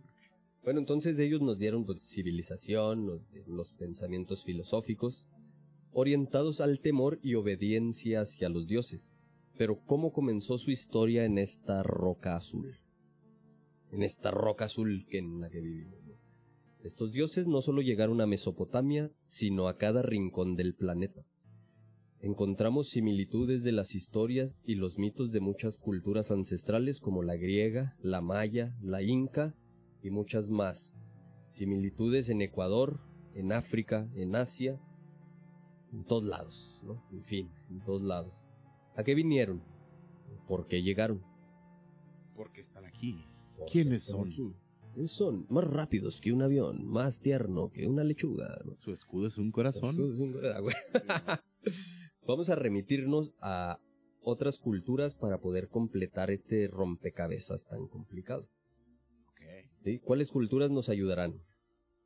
[0.64, 5.28] Bueno, entonces ellos nos dieron pues, civilización, nos dieron los pensamientos filosóficos,
[5.92, 9.13] orientados al temor y obediencia hacia los dioses.
[9.58, 12.80] Pero ¿cómo comenzó su historia en esta roca azul?
[13.92, 16.00] En esta roca azul que en la que vivimos.
[16.84, 21.24] Estos dioses no solo llegaron a Mesopotamia, sino a cada rincón del planeta.
[22.20, 27.96] Encontramos similitudes de las historias y los mitos de muchas culturas ancestrales como la griega,
[28.02, 29.56] la maya, la inca
[30.02, 30.94] y muchas más.
[31.52, 33.00] Similitudes en Ecuador,
[33.34, 34.82] en África, en Asia,
[35.94, 37.04] en todos lados, ¿no?
[37.12, 38.43] En fin, en todos lados.
[38.96, 39.64] ¿A qué vinieron?
[40.48, 41.22] ¿Por qué llegaron?
[42.36, 43.26] Porque están aquí.
[43.58, 44.28] ¿Por qué ¿Quiénes están son?
[44.28, 44.56] aquí?
[44.94, 45.46] ¿Quiénes son?
[45.50, 48.60] Más rápidos que un avión, más tierno que una lechuga.
[48.66, 48.76] ¿no?
[48.78, 49.96] Su escudo es un corazón.
[49.96, 50.76] Es un- ah, güey.
[52.28, 53.80] Vamos a remitirnos a
[54.22, 58.48] otras culturas para poder completar este rompecabezas tan complicado.
[59.30, 59.42] Ok.
[59.84, 60.00] ¿sí?
[60.00, 61.42] ¿Cuáles culturas nos ayudarán?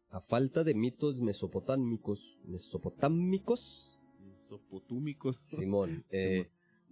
[0.10, 3.93] A falta de mitos mesopotámicos, mesopotámicos,
[4.47, 5.41] Sopotúmicos.
[5.45, 6.47] Simón, eh,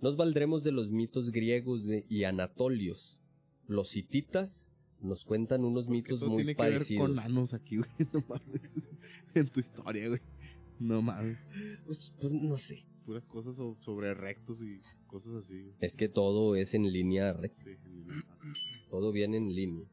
[0.05, 3.17] nos valdremos de los mitos griegos y anatolios.
[3.67, 4.69] Los hititas
[5.01, 6.87] nos cuentan unos ¿Por qué mitos todo muy tiene parecidos.
[6.87, 7.89] que ver con nanos aquí, güey.
[8.13, 8.61] No mames.
[9.33, 10.21] En tu historia, güey.
[10.79, 11.39] No mames.
[11.87, 12.85] Pues, pues, no sé.
[13.03, 15.61] Puras cosas so- sobre rectos y cosas así.
[15.63, 15.73] güey.
[15.79, 18.23] Es que todo es en línea recta, Sí, en línea.
[18.89, 19.85] todo viene en línea.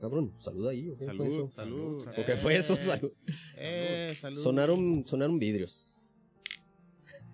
[0.00, 0.90] Cabrón, saluda ahí.
[0.90, 1.50] ¿o qué fue Salud, eso?
[1.50, 2.06] salud.
[2.06, 2.74] ¿O qué fue eso?
[2.74, 3.12] Eh, Salud.
[3.56, 4.42] Eh, salud.
[4.42, 5.90] Sonaron, sonaron vidrios.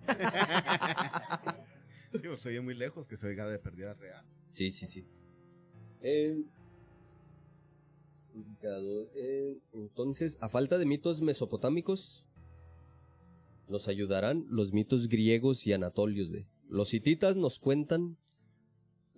[2.13, 4.25] Digo, se oye muy lejos que se oiga de pérdida real.
[4.49, 5.05] Sí, sí, sí.
[6.01, 6.41] Eh,
[8.33, 12.27] ubicado, eh, entonces, a falta de mitos mesopotámicos,
[13.67, 16.29] nos ayudarán los mitos griegos y anatolios.
[16.29, 16.45] güey.
[16.69, 18.17] Los hititas nos cuentan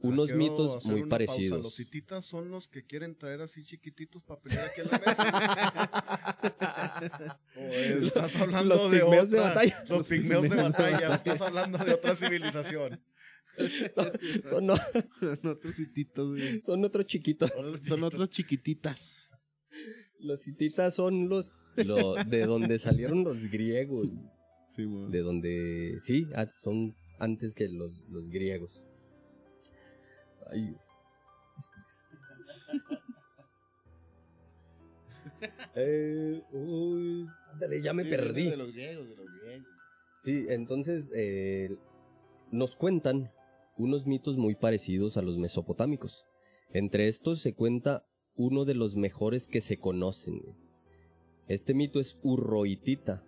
[0.01, 1.09] unos Ah, quiero mitos muy una pausa.
[1.09, 1.63] parecidos.
[1.63, 5.89] Los hititas son los que quieren traer así chiquititos para pelear aquí en la mesa.
[8.01, 9.83] estás hablando Los de pigmeos de otra- batalla.
[9.89, 11.15] Los pigmeos de batalla.
[11.15, 12.99] estás hablando de otra civilización.
[14.49, 14.75] Son, no-
[15.19, 16.61] Son otros hititos, güey.
[16.61, 17.51] son otros chiquitos.
[17.83, 19.29] Son otros chiquititas.
[20.19, 24.07] Los hititas son los, lo- de donde salieron los griegos.
[24.75, 25.11] Sí, güey.
[25.11, 28.83] De donde, sí, ah, son antes que los, los griegos.
[30.51, 30.75] Ay.
[35.75, 38.49] Eh, uy, ándale, ya me Sí, perdí.
[38.49, 39.67] De los griegos, de los griegos.
[40.23, 41.75] Sí, entonces eh,
[42.51, 43.31] nos cuentan
[43.77, 46.25] unos mitos muy parecidos a los mesopotámicos.
[46.71, 50.41] Entre estos se cuenta uno de los mejores que se conocen.
[51.47, 53.23] Este mito es urrohitita,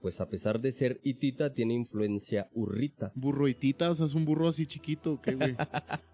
[0.00, 3.10] pues a pesar de ser hitita tiene influencia urrita.
[3.14, 5.56] Burro hitita, o sea, es un burro así chiquito, ¿qué, güey?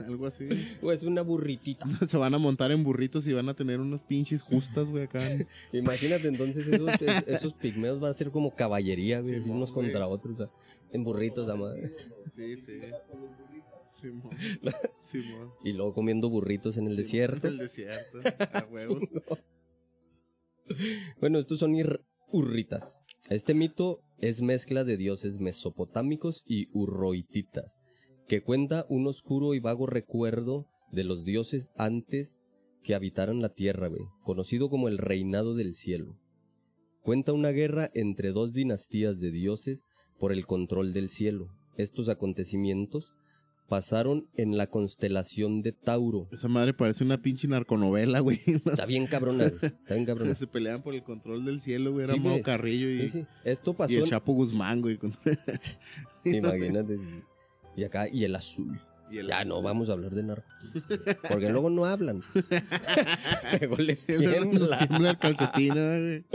[0.06, 0.48] Algo así.
[0.82, 1.86] O es una burritita.
[2.06, 5.20] Se van a montar en burritos y van a tener unas pinches justas, güey, acá.
[5.72, 9.86] Imagínate entonces esos, es- esos pigmeos van a ser como caballería, güey, unos güey.
[9.88, 10.50] contra otros, o sea,
[10.92, 11.90] en burritos, la madre.
[12.34, 12.80] Sí, sí.
[14.00, 14.30] Simón.
[15.02, 15.50] Simón.
[15.64, 17.48] Y luego comiendo burritos en el desierto.
[17.48, 18.18] En el desierto.
[18.52, 19.00] A huevo.
[21.20, 22.96] Bueno, estos son ir- urritas.
[23.28, 27.78] Este mito es mezcla de dioses mesopotámicos y urrohititas,
[28.28, 32.40] que cuenta un oscuro y vago recuerdo de los dioses antes
[32.82, 36.16] que habitaran la tierra, güey, conocido como el reinado del cielo.
[37.02, 39.82] Cuenta una guerra entre dos dinastías de dioses
[40.18, 41.48] por el control del cielo.
[41.76, 43.14] Estos acontecimientos
[43.68, 46.28] pasaron en la constelación de Tauro.
[46.32, 48.40] Esa madre parece una pinche narconovela, güey.
[48.66, 50.34] Está bien cabrona, güey, está bien cabrona.
[50.34, 52.04] Se pelean por el control del cielo, güey.
[52.04, 52.40] Era Sí, Mau.
[52.42, 53.26] Carrillo y, Sí, sí.
[53.44, 54.98] Esto pasó y el en- Chapo Guzmán, güey.
[56.24, 56.98] Imagínate.
[57.78, 58.80] Y acá, y el azul.
[59.10, 60.52] Y el- Ya no vamos a hablar de narcos.
[61.30, 62.22] Porque luego no hablan.
[63.60, 64.78] luego les tiembla.
[64.88, 66.26] tiembla el calcetín.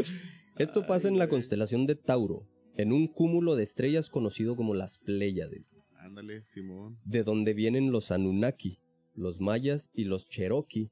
[0.58, 5.00] Esto pasa en la constelación de Tauro, en un cúmulo de estrellas conocido como las
[5.00, 6.98] Pléyades, Ándale, Simón.
[7.06, 8.80] de donde vienen los Anunnaki,
[9.16, 10.90] los mayas y los Cherokee.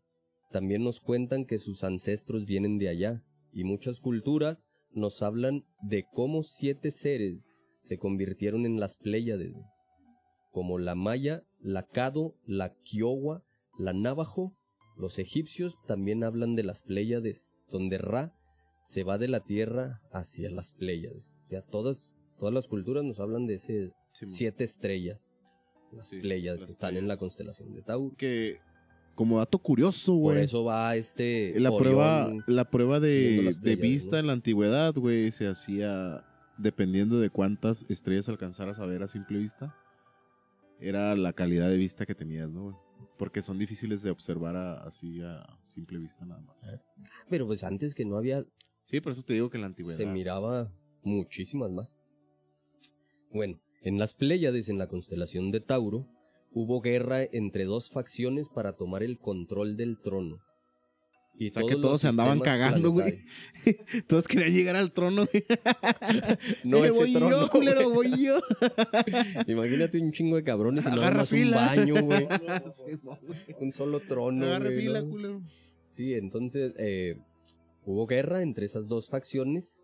[0.52, 6.06] También nos cuentan que sus ancestros vienen de allá, y muchas culturas nos hablan de
[6.12, 7.46] cómo siete seres
[7.84, 9.54] se convirtieron en las Pléyades,
[10.52, 13.44] como la maya, la Cado, la Kiowa,
[13.78, 14.54] la Navajo.
[14.98, 18.34] Los egipcios también hablan de las Pléyades, donde Ra
[18.86, 21.32] se va de la tierra hacia las Pléyades.
[21.46, 24.34] O sea, todas, todas las culturas nos hablan de ese Simón.
[24.34, 25.32] siete estrellas,
[25.92, 28.16] las Sí, Pléyades, las que están en la constelación de Tauro.
[28.18, 28.60] Que,
[29.16, 30.36] como dato curioso, güey.
[30.36, 34.18] Por eso va este La prueba, la prueba de, de vista ¿no?
[34.20, 36.26] en la antigüedad, güey, se hacía
[36.58, 39.76] dependiendo de cuántas estrellas alcanzaras a ver a simple vista.
[40.82, 42.78] Era la calidad de vista que tenías, ¿no?
[43.18, 46.58] Porque son difíciles de observar a- así a simple vista nada más.
[47.30, 48.44] Pero pues antes que no había,
[48.86, 49.98] Sí, por eso te digo que en la antigüedad.
[49.98, 50.72] se miraba
[51.04, 51.96] muchísimas más.
[53.32, 56.08] Bueno, en las Pléyades, en la constelación de Tauro,
[56.52, 60.40] hubo guerra entre dos facciones para tomar el control del trono.
[61.42, 63.24] Y O sea, que todos se andaban cagando, güey.
[64.08, 65.44] Todos querían llegar al trono, güey.
[66.64, 68.39] No, Eh, ese voy trono, yo, culero, voy yo.
[69.48, 72.28] Imagínate un chingo de cabrones y nada más un baño, güey.
[73.60, 75.10] Un solo trono, Agarra güey, fila, ¿no?
[75.10, 75.42] culero.
[75.89, 77.18] Sí, entonces eh,
[77.86, 79.80] hubo guerra entre esas dos facciones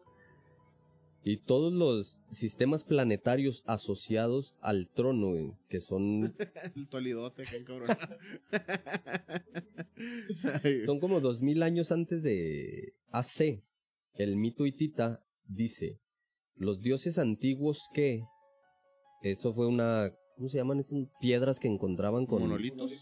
[1.28, 6.34] Y todos los sistemas planetarios asociados al trono, güey, que son,
[6.75, 7.89] El tolidote, qué cabrón.
[10.86, 13.61] Son como dos mil años antes de AC.
[14.13, 15.99] El mito hitita dice,
[16.55, 18.23] los dioses antiguos que...
[19.21, 20.09] Eso fue una...
[20.38, 22.43] ¿Cómo se llaman esas piedras que encontraban con...
[22.43, 22.93] Monolitos.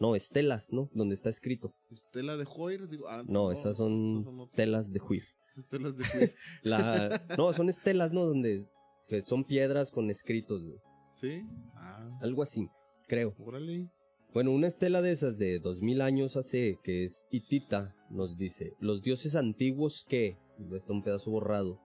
[0.00, 0.90] No, estelas, ¿no?
[0.92, 1.72] Donde está escrito.
[1.92, 3.06] Estela de Hoyer, digo.
[3.08, 4.56] ah, No, esas son esas otras.
[4.56, 5.22] telas de juir.
[5.54, 6.34] Esas telas de.
[6.62, 7.24] La...
[7.38, 8.24] No, son estelas, ¿no?
[8.24, 8.66] Donde
[9.06, 10.78] que son piedras con escritos, güey.
[11.14, 11.42] ¿Sí?
[11.76, 12.68] Ah, algo así,
[13.06, 13.34] creo.
[13.38, 13.88] órale.
[14.32, 19.00] Bueno, una estela de esas de 2000 años hace, que es hitita, nos dice, los
[19.00, 21.80] dioses antiguos que, y está un pedazo borrado,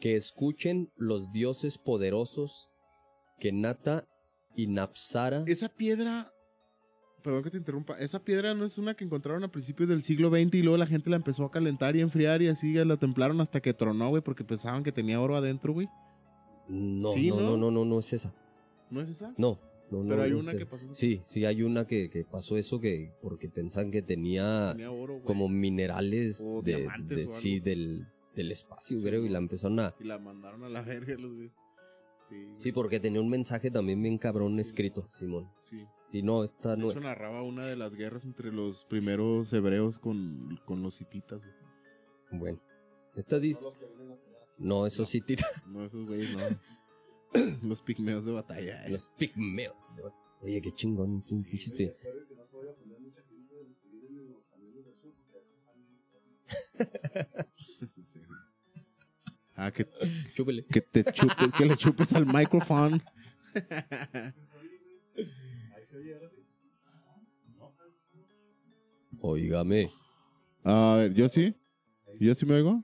[0.00, 2.72] que escuchen los dioses poderosos
[3.38, 4.04] que Nata
[4.56, 6.32] y Napsara, Esa piedra.
[7.22, 7.96] Perdón que te interrumpa.
[7.98, 10.86] Esa piedra no es una que encontraron a principios del siglo XX y luego la
[10.86, 14.22] gente la empezó a calentar y enfriar y así la templaron hasta que tronó, güey,
[14.22, 15.88] porque pensaban que tenía oro adentro, güey.
[16.68, 17.42] no, Sí, no, ¿no?
[17.42, 18.32] no, no, no, no es esa,
[18.90, 19.32] ¿No es esa?
[19.38, 19.58] no.
[19.90, 20.94] no, Pero no, hay no una que pasó eso.
[20.94, 25.20] Sí, sí, hay una que, que pasó eso que porque pensaban que tenía Tenía oro,
[25.22, 29.92] como minerales O de, o sí, del, del espacio, Sí, creo, y la empezaron a...
[30.00, 31.50] Y la mandaron a la verga los güey.
[32.28, 32.36] Sí.
[32.58, 35.48] Sí, porque tenía un mensaje también bien cabrón escrito, Simón.
[35.62, 35.86] sí.
[36.12, 37.04] Y no, esta De no hecho, es.
[37.04, 41.40] narraba una de las guerras entre los primeros hebreos con, con los hititas,
[42.30, 42.40] güey.
[42.40, 42.60] Bueno,
[43.16, 43.64] esta dice...
[44.58, 46.42] No, eso sí tira No, esos güeyes no.
[47.68, 48.84] los pigmeos de batalla.
[48.86, 48.90] eh.
[48.90, 49.92] los pigmeos.
[50.42, 51.22] Oye, qué chingón.
[51.22, 51.96] qué pinche-
[59.54, 59.86] Ah, que,
[60.34, 60.64] Chúpele.
[60.64, 62.98] que te chupes, que le chupes al micrófono.
[69.22, 69.90] Óigame.
[70.64, 71.54] A ver, ¿yo sí?
[72.20, 72.82] ¿Yo sí me oigo?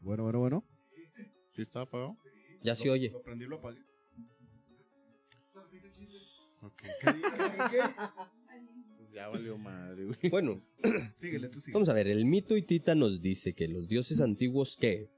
[0.00, 0.64] Bueno, bueno, bueno.
[1.54, 2.16] ¿Sí está apagado?
[2.62, 3.10] Ya se oye.
[3.10, 3.80] Lo prendí lo apagué.
[6.62, 6.82] Ok.
[8.96, 10.30] Pues ya valió madre, güey.
[10.30, 10.62] Bueno,
[11.20, 11.74] Síguele, tú síguele.
[11.74, 12.06] vamos a ver.
[12.08, 15.08] El mito hitita nos dice que los dioses antiguos que...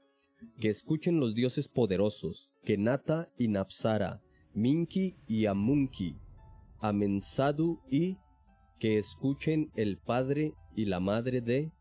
[0.59, 2.49] Que escuchen los dioses poderosos.
[2.63, 4.21] Que Nata y Napsara.
[4.53, 6.15] Minki y Amunki.
[6.79, 8.17] Amensadu y...
[8.79, 11.71] Que escuchen el padre y la madre de...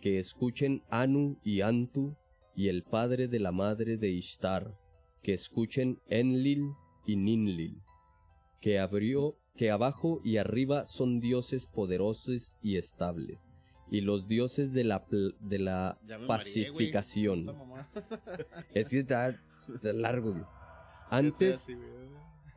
[0.00, 2.14] Que escuchen Anu y Antu
[2.54, 4.78] y el padre de la madre de Ishtar.
[5.22, 6.72] Que escuchen Enlil
[7.06, 7.80] y Ninlil.
[8.60, 13.46] Que abrió, que abajo y arriba son dioses poderosos y estables.
[13.90, 15.04] Y los dioses de la,
[15.40, 17.54] de la pacificación.
[18.74, 19.40] Es que está,
[19.74, 20.44] está largo, güey.
[21.10, 21.66] Antes,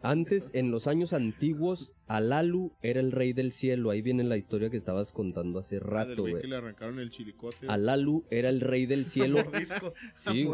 [0.02, 3.90] antes, en los años antiguos, Alalu era el rey del cielo.
[3.90, 7.00] Ahí viene la historia que estabas contando hace Ah, del rato, güey que le arrancaron
[7.00, 7.68] el chilicote.
[7.68, 9.38] Alalu era el rey del cielo.
[10.12, 10.48] Sí,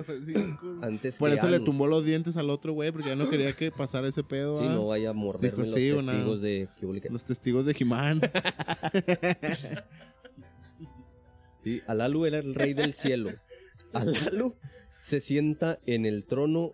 [0.82, 3.54] antes Por que eso le tumbó los dientes al otro güey, porque ya no quería
[3.54, 4.58] que pasara ese pedo.
[4.58, 4.74] Sí, ¿ah?
[4.74, 6.70] no vaya a morderme Dijo, los sí, una- testigos de...
[7.10, 8.22] Los testigos de Jimán.
[11.64, 13.32] Sí, Alalu era el rey del cielo.
[13.94, 14.54] Alalu
[15.00, 16.72] se sienta en el trono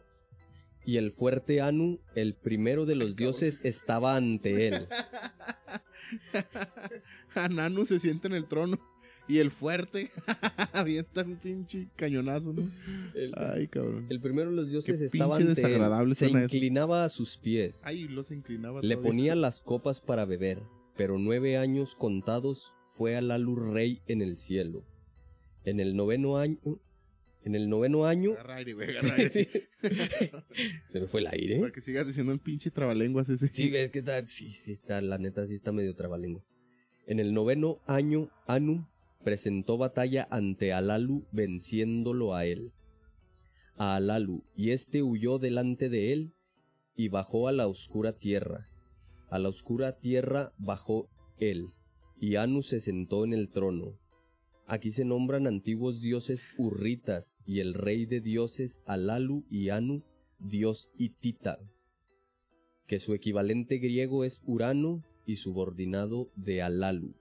[0.89, 4.87] y el fuerte Anu, el primero de los dioses, estaba ante él.
[7.35, 8.79] Ananu se sienta en el trono.
[9.27, 10.09] Y el fuerte
[10.73, 12.67] avienta un pinche cañonazo, ¿no?
[13.13, 14.07] El, Ay, cabrón.
[14.09, 16.15] el primero de los dioses Qué estaba ante él.
[16.15, 16.39] Se eso.
[16.39, 17.83] inclinaba a sus pies.
[17.85, 18.81] Ay, lo se inclinaba.
[18.81, 19.07] Le todavía.
[19.07, 20.59] ponía las copas para beber,
[20.97, 24.83] pero nueve años contados fue Alalu rey en el cielo.
[25.65, 26.57] En el noveno año...
[27.43, 28.31] En el noveno año...
[28.31, 29.29] Agarra aire, güey, agarra aire.
[29.29, 29.47] Sí.
[30.91, 31.59] Se me fue el aire.
[31.59, 33.47] Para que sigas diciendo el pinche trabalenguas ese.
[33.47, 36.43] Sí, es que está, sí, sí está, la neta sí está medio trabalengua.
[37.07, 38.87] En el noveno año, Anu
[39.23, 42.71] presentó batalla ante Alalu, venciéndolo a él.
[43.75, 46.33] A Alalu, y éste huyó delante de él
[46.95, 48.65] y bajó a la oscura tierra.
[49.29, 51.67] A la oscura tierra bajó él,
[52.19, 53.98] y Anu se sentó en el trono.
[54.71, 60.03] Aquí se nombran antiguos dioses urritas, y el rey de dioses Alalu y Anu,
[60.37, 61.57] dios hitita
[62.85, 67.15] que su equivalente griego es Urano y subordinado de Alalu.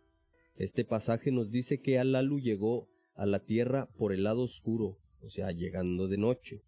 [0.57, 5.31] Este pasaje nos dice que Alalu llegó a la tierra por el lado oscuro, o
[5.31, 6.63] sea, llegando de noche.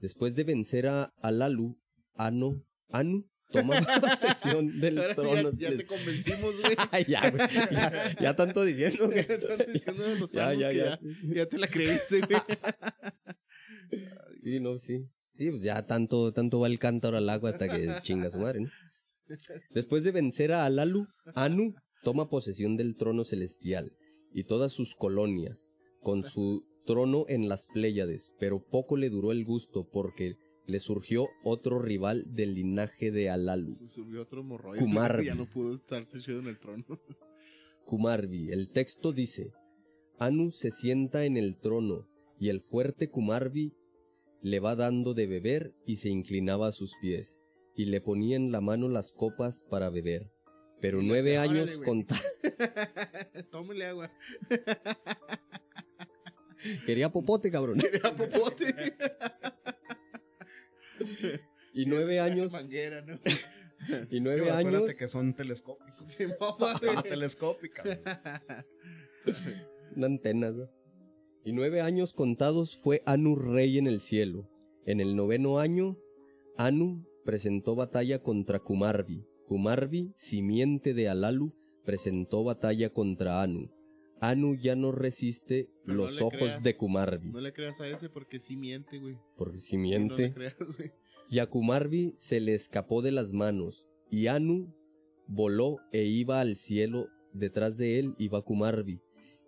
[0.00, 1.76] Después de vencer a Alalu,
[2.14, 3.26] Ano, Anu
[3.60, 5.50] toma posesión del Ahora sí, trono.
[5.52, 6.76] ya, ya te convencimos, güey.
[7.06, 9.20] Ya, güey, ya, ya tanto diciendo que...
[9.20, 10.84] Están diciendo de los Ya, salmos ya, que ya.
[10.84, 12.40] ya, ya te la creíste, güey.
[14.42, 15.06] Sí, no, sí.
[15.32, 18.60] Sí, pues ya tanto, tanto va el cántaro al agua hasta que chinga su madre,
[18.60, 18.70] ¿no?
[19.70, 23.92] Después de vencer a Alalu, Anu toma posesión del trono celestial
[24.32, 25.70] y todas sus colonias,
[26.02, 30.36] con su trono en las Pléyades, pero poco le duró el gusto porque
[30.66, 34.82] le surgió otro rival del linaje de Alalu, Subió otro morroide.
[34.82, 35.26] Kumarbi.
[35.26, 36.84] Ya no pudo estarse chido en el trono.
[37.86, 38.50] Kumarbi.
[38.50, 39.52] El texto dice,
[40.18, 42.06] Anu se sienta en el trono
[42.38, 43.74] y el fuerte Kumarbi
[44.42, 47.42] le va dando de beber y se inclinaba a sus pies
[47.76, 50.30] y le ponía en la mano las copas para beber.
[50.80, 51.88] Pero Y nueve "Órale, años güey".
[51.88, 52.06] con
[53.50, 54.10] Tómele agua.
[56.86, 57.78] Quería popote, cabrón.
[57.80, 58.94] Era popote.
[61.74, 63.18] Y nueve años, Manguera, ¿no?
[64.10, 66.10] y nueve años, Acuérdate que son telescópicos.
[66.12, 67.98] Sí, mamá, telescópicas.
[69.96, 70.68] una antena, ¿no?
[71.44, 74.48] Y nueve años contados fue Anu rey en el cielo.
[74.86, 75.98] En el noveno año,
[76.56, 79.26] Anu presentó batalla contra Kumarbi.
[79.46, 81.54] Kumarbi, simiente de Alalu,
[81.84, 83.70] presentó batalla contra Anu.
[84.20, 86.62] Anu ya no resiste Pero los ojos creas.
[86.62, 89.18] de Kumarbi, No le creas a ese porque sí miente, güey.
[89.36, 90.92] porque Sí, No le creas, güey.
[91.28, 91.48] Y a
[92.18, 94.72] se le escapó de las manos, y Anu
[95.26, 99.00] voló e iba al cielo, detrás de él iba Kumarbi,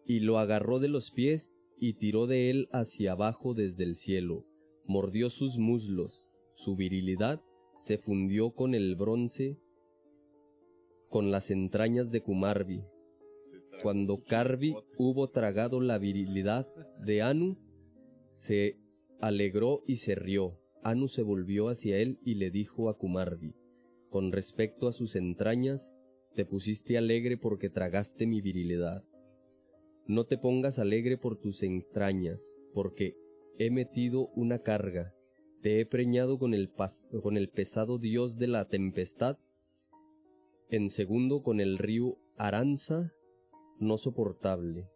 [0.04, 4.46] y lo agarró de los pies y tiró de él hacia abajo desde el cielo,
[4.86, 7.42] mordió sus muslos, su virilidad
[7.80, 9.58] se fundió con el bronce,
[11.08, 12.82] con las entrañas de Kumarbi.
[13.82, 14.88] Cuando chipote.
[14.98, 16.66] hubo tragado la virilidad
[16.98, 17.58] de Anu,
[18.30, 18.78] se
[19.20, 20.58] alegró y se rió.
[20.86, 23.56] Anu se volvió hacia él y le dijo a Kumarbi,
[24.08, 25.92] con respecto a sus entrañas,
[26.36, 29.02] te pusiste alegre porque tragaste mi virilidad.
[30.06, 32.40] No te pongas alegre por tus entrañas,
[32.72, 33.16] porque
[33.58, 35.12] he metido una carga,
[35.60, 36.70] te he preñado con el,
[37.20, 39.38] con el pesado dios de la tempestad,
[40.70, 43.12] en segundo con el río Aranza,
[43.80, 44.88] no soportable.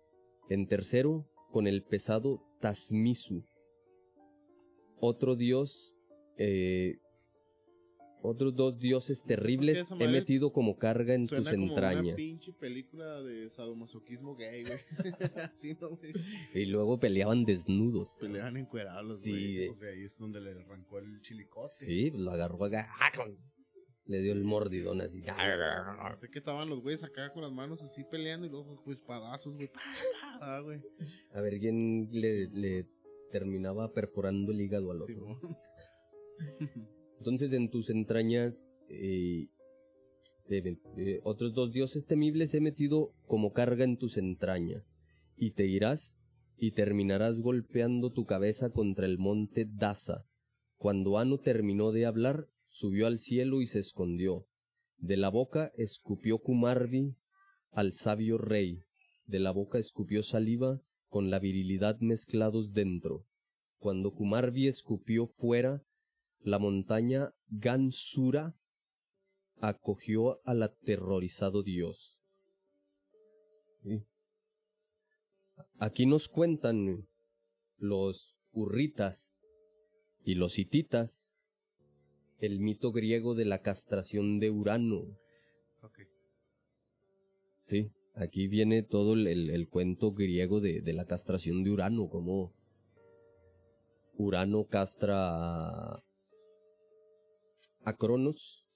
[0.48, 3.44] En tercero, con el pesado Tasmisu.
[5.00, 5.96] Otro dios,
[6.36, 6.98] eh,
[8.22, 12.16] otros dos dioses terribles he metido como carga en Suena tus como una entrañas.
[12.16, 14.78] pinche película de sadomasoquismo gay, güey.
[15.80, 16.12] ¿no, güey?
[16.54, 18.16] Y luego peleaban desnudos.
[18.20, 19.68] Pelean encuerados Sí, güey.
[19.78, 21.68] Pues ahí es donde le arrancó el chilicote.
[21.68, 22.88] Sí, lo agarró acá.
[23.00, 23.10] ¡ah!
[24.06, 25.22] Le dio el mordidón así.
[25.22, 29.54] Sé que estaban los güeyes acá con las manos así peleando y luego pues espadazos,
[29.54, 29.68] güey.
[29.68, 29.80] pa,
[30.40, 30.80] ah, güey.
[31.32, 32.86] A ver quién le, le
[33.30, 35.40] terminaba perforando el hígado al otro.
[37.18, 39.48] Entonces en tus entrañas eh,
[40.48, 44.84] de otros dos dioses temibles he metido como carga en tus entrañas,
[45.36, 46.16] y te irás
[46.56, 50.26] y terminarás golpeando tu cabeza contra el monte Dasa.
[50.76, 54.46] Cuando Anu terminó de hablar, subió al cielo y se escondió.
[54.98, 57.14] De la boca escupió Kumarbi
[57.70, 58.82] al sabio rey,
[59.26, 63.26] de la boca escupió saliva con la virilidad mezclados dentro.
[63.78, 65.82] Cuando Kumarbi escupió fuera,
[66.40, 68.54] la montaña Gansura
[69.60, 72.18] acogió al aterrorizado dios.
[73.82, 74.04] Sí.
[75.78, 77.06] Aquí nos cuentan
[77.76, 79.40] los urritas
[80.24, 81.30] y los hititas
[82.38, 85.02] el mito griego de la castración de Urano.
[85.82, 86.00] Ok.
[87.62, 87.90] Sí,
[88.20, 92.52] aquí viene todo el, el- el cuento griego de, de la castración de Urano, como
[94.14, 95.16] Urano castra
[95.94, 96.02] a,
[97.84, 98.66] a Cronos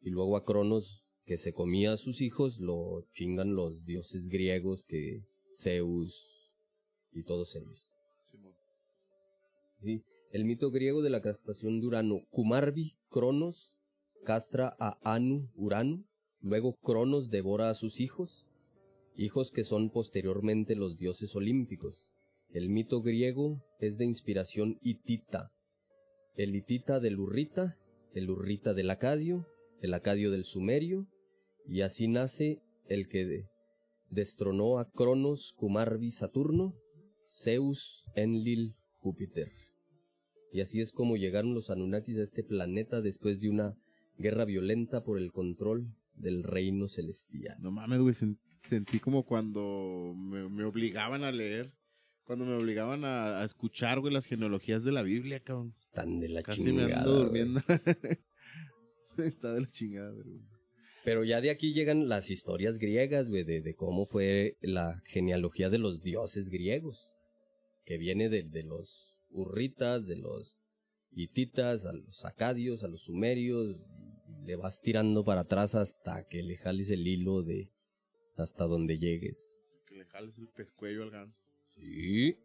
[0.00, 4.84] y luego a Cronos que se comía a sus hijos lo chingan los dioses griegos
[4.86, 5.22] que
[5.62, 6.50] Zeus
[7.12, 7.86] y todos ellos.
[9.80, 10.02] Sí,
[10.32, 12.20] El mito griego de la castración de Urano.
[12.30, 13.70] Kumarbi, Cronos,
[14.24, 16.02] castra a Anu, Urano.
[16.40, 18.46] Luego Cronos devora a sus hijos,
[19.16, 22.08] hijos que son posteriormente los dioses olímpicos.
[22.50, 25.50] El mito griego es de inspiración hitita.
[26.36, 27.76] El hitita del urrita,
[28.14, 29.46] el urrita del acadio,
[29.80, 31.06] el acadio del sumerio,
[31.66, 33.46] y así nace el que de-
[34.10, 36.74] destronó a Cronos, Kumarbi, Saturno,
[37.28, 39.50] Zeus, Enlil, Júpiter.
[40.52, 43.74] Y así es como llegaron los Anunnakis a este planeta después de una
[44.18, 47.56] guerra violenta por el control del reino celestial.
[47.60, 48.14] No mames, güey.
[48.64, 51.72] Sen- sentí como cuando me, me obligaban a leer.
[52.24, 55.74] Cuando me obligaban a, a escuchar, güey, las genealogías de la Biblia, cabrón.
[55.84, 56.88] Están de la Casi chingada.
[56.88, 57.60] me ando durmiendo.
[59.18, 60.40] Está de la chingada, güey.
[61.04, 65.68] Pero ya de aquí llegan las historias griegas, güey, de, de cómo fue la genealogía
[65.68, 67.10] de los dioses griegos.
[67.84, 70.56] Que viene de, de los urritas, de los
[71.12, 73.76] hititas, a los acadios, a los sumerios.
[74.46, 77.70] le vas tirando para atrás hasta que le jales el hilo de
[78.36, 79.58] hasta donde llegues.
[79.86, 81.38] Que le jales el pescuello al ganso.
[81.76, 82.36] Sí.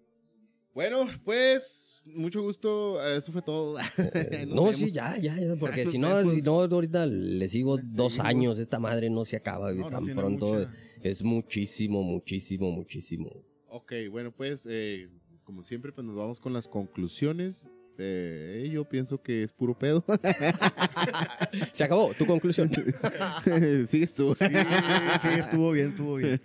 [0.74, 3.04] Bueno, pues, mucho gusto.
[3.04, 3.78] Eso fue todo.
[3.80, 4.78] Eh, no, vemos.
[4.78, 6.34] sí, ya, ya, porque si no, vemos.
[6.34, 10.54] si no, ahorita le sigo dos años, esta madre no se acaba, No, tan pronto.
[10.54, 13.30] mucha- Es muchísimo, muchísimo, muchísimo.
[13.68, 15.10] Ok, bueno, pues, eh,
[15.44, 17.68] como siempre, pues nos vamos con las conclusiones.
[18.02, 20.04] Eh, yo pienso que es puro pedo.
[21.74, 22.72] Se acabó, tu conclusión.
[23.90, 24.36] Sigues tú.
[24.40, 24.46] Sí,
[25.22, 26.40] sí, estuvo bien, estuvo bien.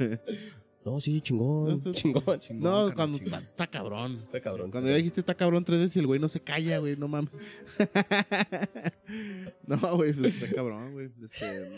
[0.84, 2.40] No, sí, chingón, Entonces- chingón.
[2.40, 3.40] Chingón, No, cuando chingón.
[3.42, 4.20] está cabrón.
[4.22, 4.70] Está cabrón.
[4.70, 7.09] Cuando ya dijiste está cabrón tres veces y el güey no se calla, güey, no
[7.09, 7.38] mames.
[9.66, 11.09] no, güey, pues está cabrón, güey.
[11.24, 11.70] Este...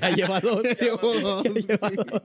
[0.00, 0.62] ya lleva dos.
[0.80, 1.96] Llevo dos, Ya lleva güey.
[2.08, 2.22] dos.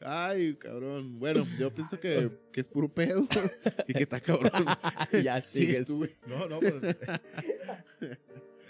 [0.00, 1.18] Ay, cabrón.
[1.18, 3.26] Bueno, yo pienso que, que es puro pedo
[3.88, 4.52] y que está cabrón.
[5.24, 6.14] ya Sigues güey.
[6.26, 6.74] No, no, pues.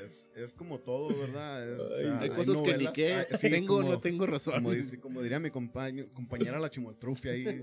[0.04, 1.68] es, es como todo, ¿verdad?
[1.70, 3.26] Es, o sea, Hay cosas que ni qué.
[3.38, 4.54] sí, tengo como- no tengo razón.
[4.54, 7.62] Como, dice- como diría mi compaño- compañera la chimoltrufia ahí.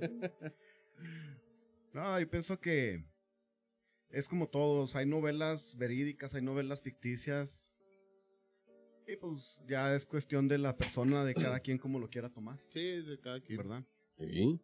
[1.94, 3.04] No, yo pienso que
[4.10, 4.96] es como todos.
[4.96, 7.72] Hay novelas verídicas, hay novelas ficticias.
[9.08, 12.60] Y pues ya es cuestión de la persona, de cada quien como lo quiera tomar,
[12.70, 13.58] Sí, de cada quien.
[13.58, 13.84] ¿verdad?
[14.18, 14.60] Sí.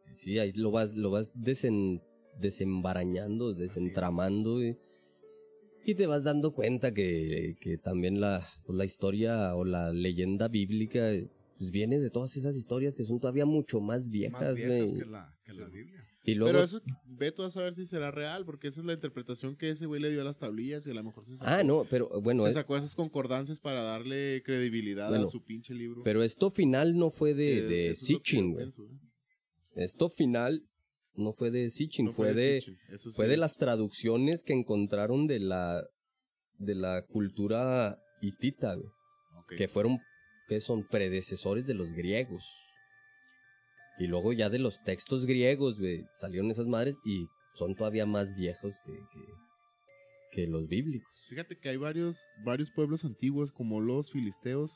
[0.00, 2.02] Sí, sí, ahí lo vas, lo vas desen-
[2.40, 4.76] desembarañando, desentramando y,
[5.84, 10.48] y te vas dando cuenta que, que también la, pues, la historia o la leyenda
[10.48, 11.10] bíblica
[11.58, 15.04] pues viene de todas esas historias que son todavía mucho más viejas, Más viejas que
[15.04, 16.06] la, que la Biblia.
[16.22, 18.92] Y luego, Pero eso, ve tú a saber si será real, porque esa es la
[18.92, 21.50] interpretación que ese güey le dio a las tablillas y a lo mejor se sacó,
[21.50, 25.72] ah, no, pero bueno, se sacó esas concordancias para darle credibilidad Bueno, a su pinche
[25.72, 26.02] libro.
[26.04, 28.68] pero esto final no fue de, Eh, de Sitchin, güey.
[28.68, 28.72] ¿eh?
[29.76, 30.62] Esto final
[31.14, 32.78] no fue de Sitchin, No fue, de, Sitchin,
[33.14, 35.82] fue de las traducciones que encontraron de la
[36.58, 38.88] de la cultura hitita, güey,
[39.56, 39.98] que fueron
[40.48, 42.44] que son predecesores de los griegos.
[44.00, 48.34] Y luego ya de los textos griegos, güey, salieron esas madres y son todavía más
[48.34, 49.24] viejos que, que,
[50.32, 51.10] que los bíblicos.
[51.28, 54.72] Fíjate que hay varios, varios pueblos antiguos, como los filisteos,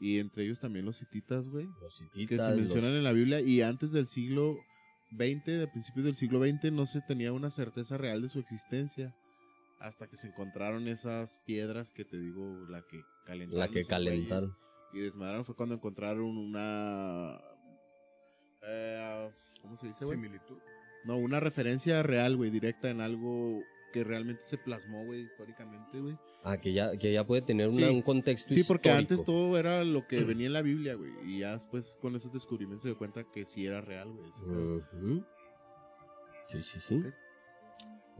[0.00, 3.12] y entre ellos también los hititas, güey, Los que hititas, se los- mencionan en la
[3.12, 4.56] Biblia, y antes del siglo
[5.10, 9.14] XX, a principios del siglo XX, no se tenía una certeza real de su existencia,
[9.78, 13.58] hasta que se encontraron esas piedras que te digo, la que calentaron.
[13.60, 14.56] la que calentaron.
[14.94, 17.38] y desmadraron fue cuando encontraron una...
[18.66, 20.16] eh, ¿Cómo se dice, güey?
[20.18, 20.58] Similitud.
[21.04, 23.60] No, una referencia real, güey, directa en algo
[23.92, 26.16] que realmente se plasmó, güey, históricamente, güey.
[26.44, 27.92] Ah, que ya, que ya puede tener una- Sí.
[27.94, 29.12] un contexto Sí, porque histórico.
[29.14, 31.10] antes todo era lo que venía en la Biblia, güey.
[31.24, 34.30] Y ya después con esos descubrimientos se dio cuenta que sí era real, güey.
[36.48, 37.02] Sí, sí, sí.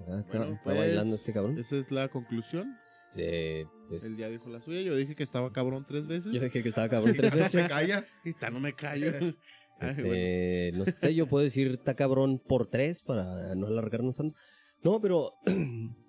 [0.08, 1.58] Ah, está, Bueno, está pues, bailando este cabrón.
[1.58, 2.76] Esa es la conclusión.
[3.14, 4.80] Sí, pues- Él ya dijo la suya.
[4.82, 6.32] Yo dije que estaba cabrón tres veces.
[6.32, 7.68] Yo dije que estaba cabrón tres No se veces.
[7.68, 8.06] calla.
[8.24, 9.10] Y ta, no me callo.
[9.82, 10.12] Ay, bueno.
[10.14, 14.38] Este, No sé, yo puedo decir está cabrón por tres para no alargarnos tanto.
[14.82, 15.34] No, pero.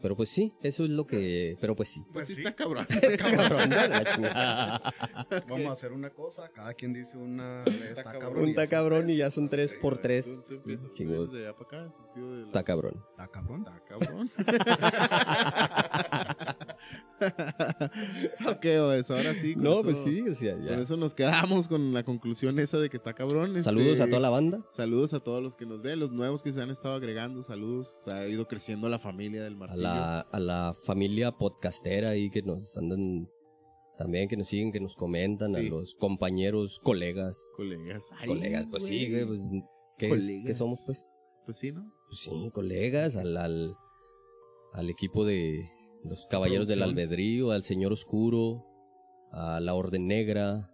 [0.00, 1.56] Pero pues sí, eso es lo que.
[1.60, 2.04] Pero pues sí.
[2.12, 2.40] Pues sí, sí.
[2.42, 2.86] está cabrón.
[3.02, 3.68] Está cabrón.
[5.48, 8.42] Vamos a hacer una cosa, cada quien dice una Está está cabrón.
[8.42, 10.24] Un y está cabrón y ya son tres por tres.
[10.46, 11.16] tú empiezas, tú Chingón.
[11.30, 11.94] vienes de allá para acá,
[12.46, 13.04] Está cabrón.
[13.10, 13.66] Está cabrón.
[13.66, 14.30] Está cabrón.
[18.48, 19.54] ok, pues ahora sí.
[19.56, 22.88] No, eso- pues sí, o sea, Con eso nos quedamos con la conclusión esa de
[22.90, 23.60] que está cabrón.
[23.62, 24.64] Saludos este, a toda la banda.
[24.72, 27.88] Saludos a todos los que nos ven, los nuevos que se han estado agregando, saludos.
[28.06, 29.82] Ha ido creciendo la familia del A martillo.
[29.82, 33.28] la, a la familia podcastera ahí que nos andan.
[33.96, 35.56] También que nos siguen, que nos comentan.
[35.56, 37.42] A los compañeros, colegas.
[37.56, 38.04] Colegas.
[38.20, 39.26] Ay, colegas, pues sí, güey.
[39.26, 39.40] Pues,
[39.98, 40.46] ¿qué, Colegas.
[40.46, 41.12] qué somos, pues?
[41.44, 41.90] Pues sí, ¿no?
[42.08, 43.74] Pues sí, colegas, al, al,
[44.72, 45.68] al equipo de
[46.08, 46.82] los Caballeros del.
[46.82, 48.64] Albedrío, al Señor Oscuro,
[49.32, 50.70] a la Orden Negra,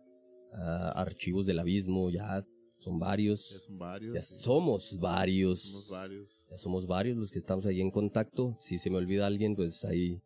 [0.52, 2.44] a Archivos del Abismo, ya
[2.78, 4.14] son Ya varios, son varios.
[4.14, 4.34] ya sí.
[4.42, 6.46] somos varios, Somos varios.
[6.50, 8.56] ya somos varios los que estamos ahí en contacto.
[8.60, 10.20] Si se me olvida alguien, pues ahí.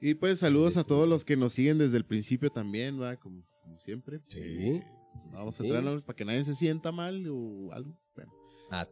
[0.00, 3.16] Y pues saludos a todos los que nos siguen desde el principio también, ¿va?
[3.16, 4.20] Como, como siempre.
[4.28, 4.38] Sí.
[4.40, 4.84] Eh,
[5.32, 5.68] vamos Sí, a sí.
[5.70, 7.96] traernos para que nadie se sienta mal o algo.
[8.14, 8.32] Bueno,
[8.70, 8.86] A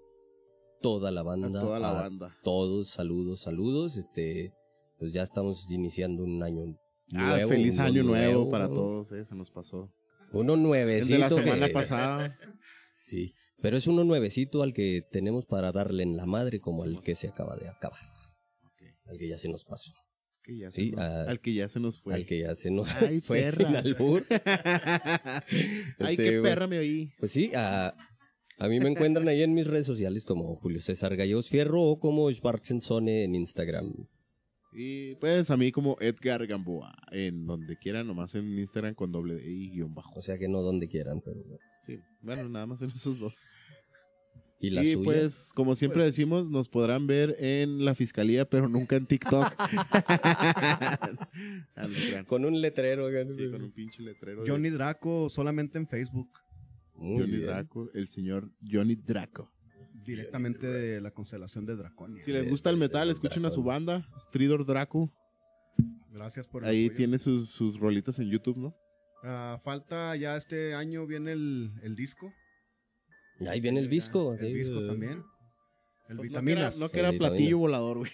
[0.80, 1.60] toda la a banda.
[1.60, 2.36] toda la a banda.
[2.42, 3.96] Todos, saludos, saludos.
[3.98, 4.54] Este,
[5.02, 6.76] pues ya estamos iniciando un año
[7.12, 7.48] Ah, nuevo.
[7.50, 9.92] feliz uno año nuevo para todos, eh, se nos pasó.
[10.32, 11.12] Uno El nuevecito.
[11.14, 12.38] de la semana que- pasada.
[12.94, 17.02] Sí, pero es uno nuevecito al que tenemos para darle en la madre como al
[17.02, 17.98] que se acaba de acabar.
[19.06, 19.92] Al que ya se nos pasó.
[20.44, 22.14] Que ya Sí, se nos- a- al que ya se nos fue.
[22.14, 23.66] Al que ya se nos Ay, fue perra.
[23.66, 24.24] sin albur.
[24.30, 27.12] Ay, Este, qué pues, perra me oí.
[27.18, 27.94] Pues sí, a,
[28.58, 31.98] a mí me encuentran ahí en mis redes sociales como Julio César Gallegos Fierro o
[31.98, 33.92] como Schwarzensone en Instagram.
[34.72, 39.34] Y pues a mí como Edgar Gamboa, en donde quiera, nomás en Instagram con doble
[39.34, 40.18] D y guion bajo.
[40.18, 41.42] O sea que no donde quieran, pero...
[41.82, 43.44] Sí, bueno, nada más en esos dos.
[44.62, 45.04] ¿Y las y suyas?
[45.04, 49.44] pues, como siempre decimos, nos podrán ver en la fiscalía, pero nunca en TikTok.
[52.26, 53.08] Con un letrero.
[53.28, 54.44] Sí, con un pinche letrero.
[54.44, 56.30] de Johnny Draco solamente en Facebook,
[56.94, 57.46] Muy Johnny bien.
[57.46, 59.51] Draco, el señor Johnny Draco.
[60.04, 62.22] Directamente de la constelación de Draconia.
[62.22, 65.10] Si les gusta el metal, escuchen a su banda, Stridor Draco.
[66.10, 66.96] Gracias por el Ahí apoyo.
[66.96, 68.74] tiene sus, sus rolitas en YouTube, ¿no?
[69.24, 72.32] Ah, falta ya este año viene el, el disco.
[73.48, 74.34] Ahí viene el disco.
[74.34, 75.22] El sí, disco eh, también.
[76.08, 76.78] El Pues Vitaminas.
[76.78, 78.10] No que era, no que era Sí, platillo volador, güey.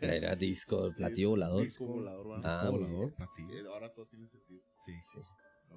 [0.00, 1.62] Era disco, platillo volador.
[1.64, 2.40] Disco volador, ¿va?
[2.44, 3.06] Ah, Disco muy volador.
[3.06, 3.14] bien.
[3.16, 3.58] Platillo.
[3.58, 4.60] Eh, Ahora todo tiene sentido.
[4.86, 4.92] Sí.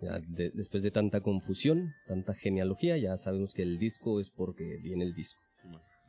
[0.01, 4.77] Ya de- después de tanta confusión, tanta genealogía, ya sabemos que el disco es porque
[4.83, 5.41] viene el disco.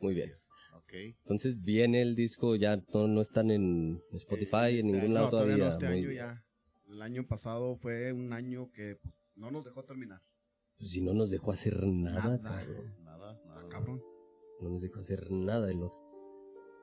[0.04, 0.32] Muy bien.
[1.24, 5.56] Entonces viene el disco, ya no, no están en Spotify, en ningún lado No, todavía
[5.56, 5.64] todavía.
[5.64, 6.20] no, este Muy año bien.
[6.20, 6.44] ya.
[6.94, 10.20] El año pasado fue un año que pues, no nos dejó terminar.
[10.78, 12.42] Pues si no nos dejó hacer nada, Nada.
[12.42, 12.94] cabrón.
[13.02, 13.60] Nada, nada.
[13.64, 14.02] Ah, cabrón.
[14.60, 15.98] No nos dejó hacer nada el otro.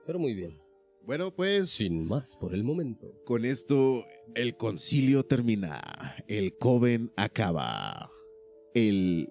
[0.06, 0.60] Pero muy bien.
[1.06, 3.14] Bueno, pues Sin más por el momento.
[3.26, 4.04] con esto
[4.36, 6.16] el concilio termina.
[6.28, 8.12] El coven acaba.
[8.74, 9.30] El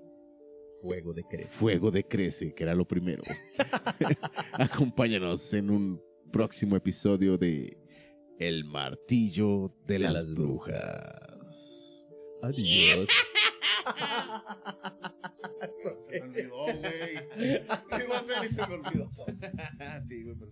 [0.81, 1.49] Fuego de Crece.
[1.49, 3.23] fuego decrece, que era lo primero.
[4.53, 6.03] Acompáñanos en un
[6.33, 7.77] próximo episodio de
[8.39, 12.09] El martillo de, las, las brujas.
[12.43, 13.09] Adiós.
[15.81, 16.81] Se me olvidó, güey.
[17.37, 19.11] ¿Qué iba a hacer y se me olvidó?
[20.07, 20.51] sí, le digo.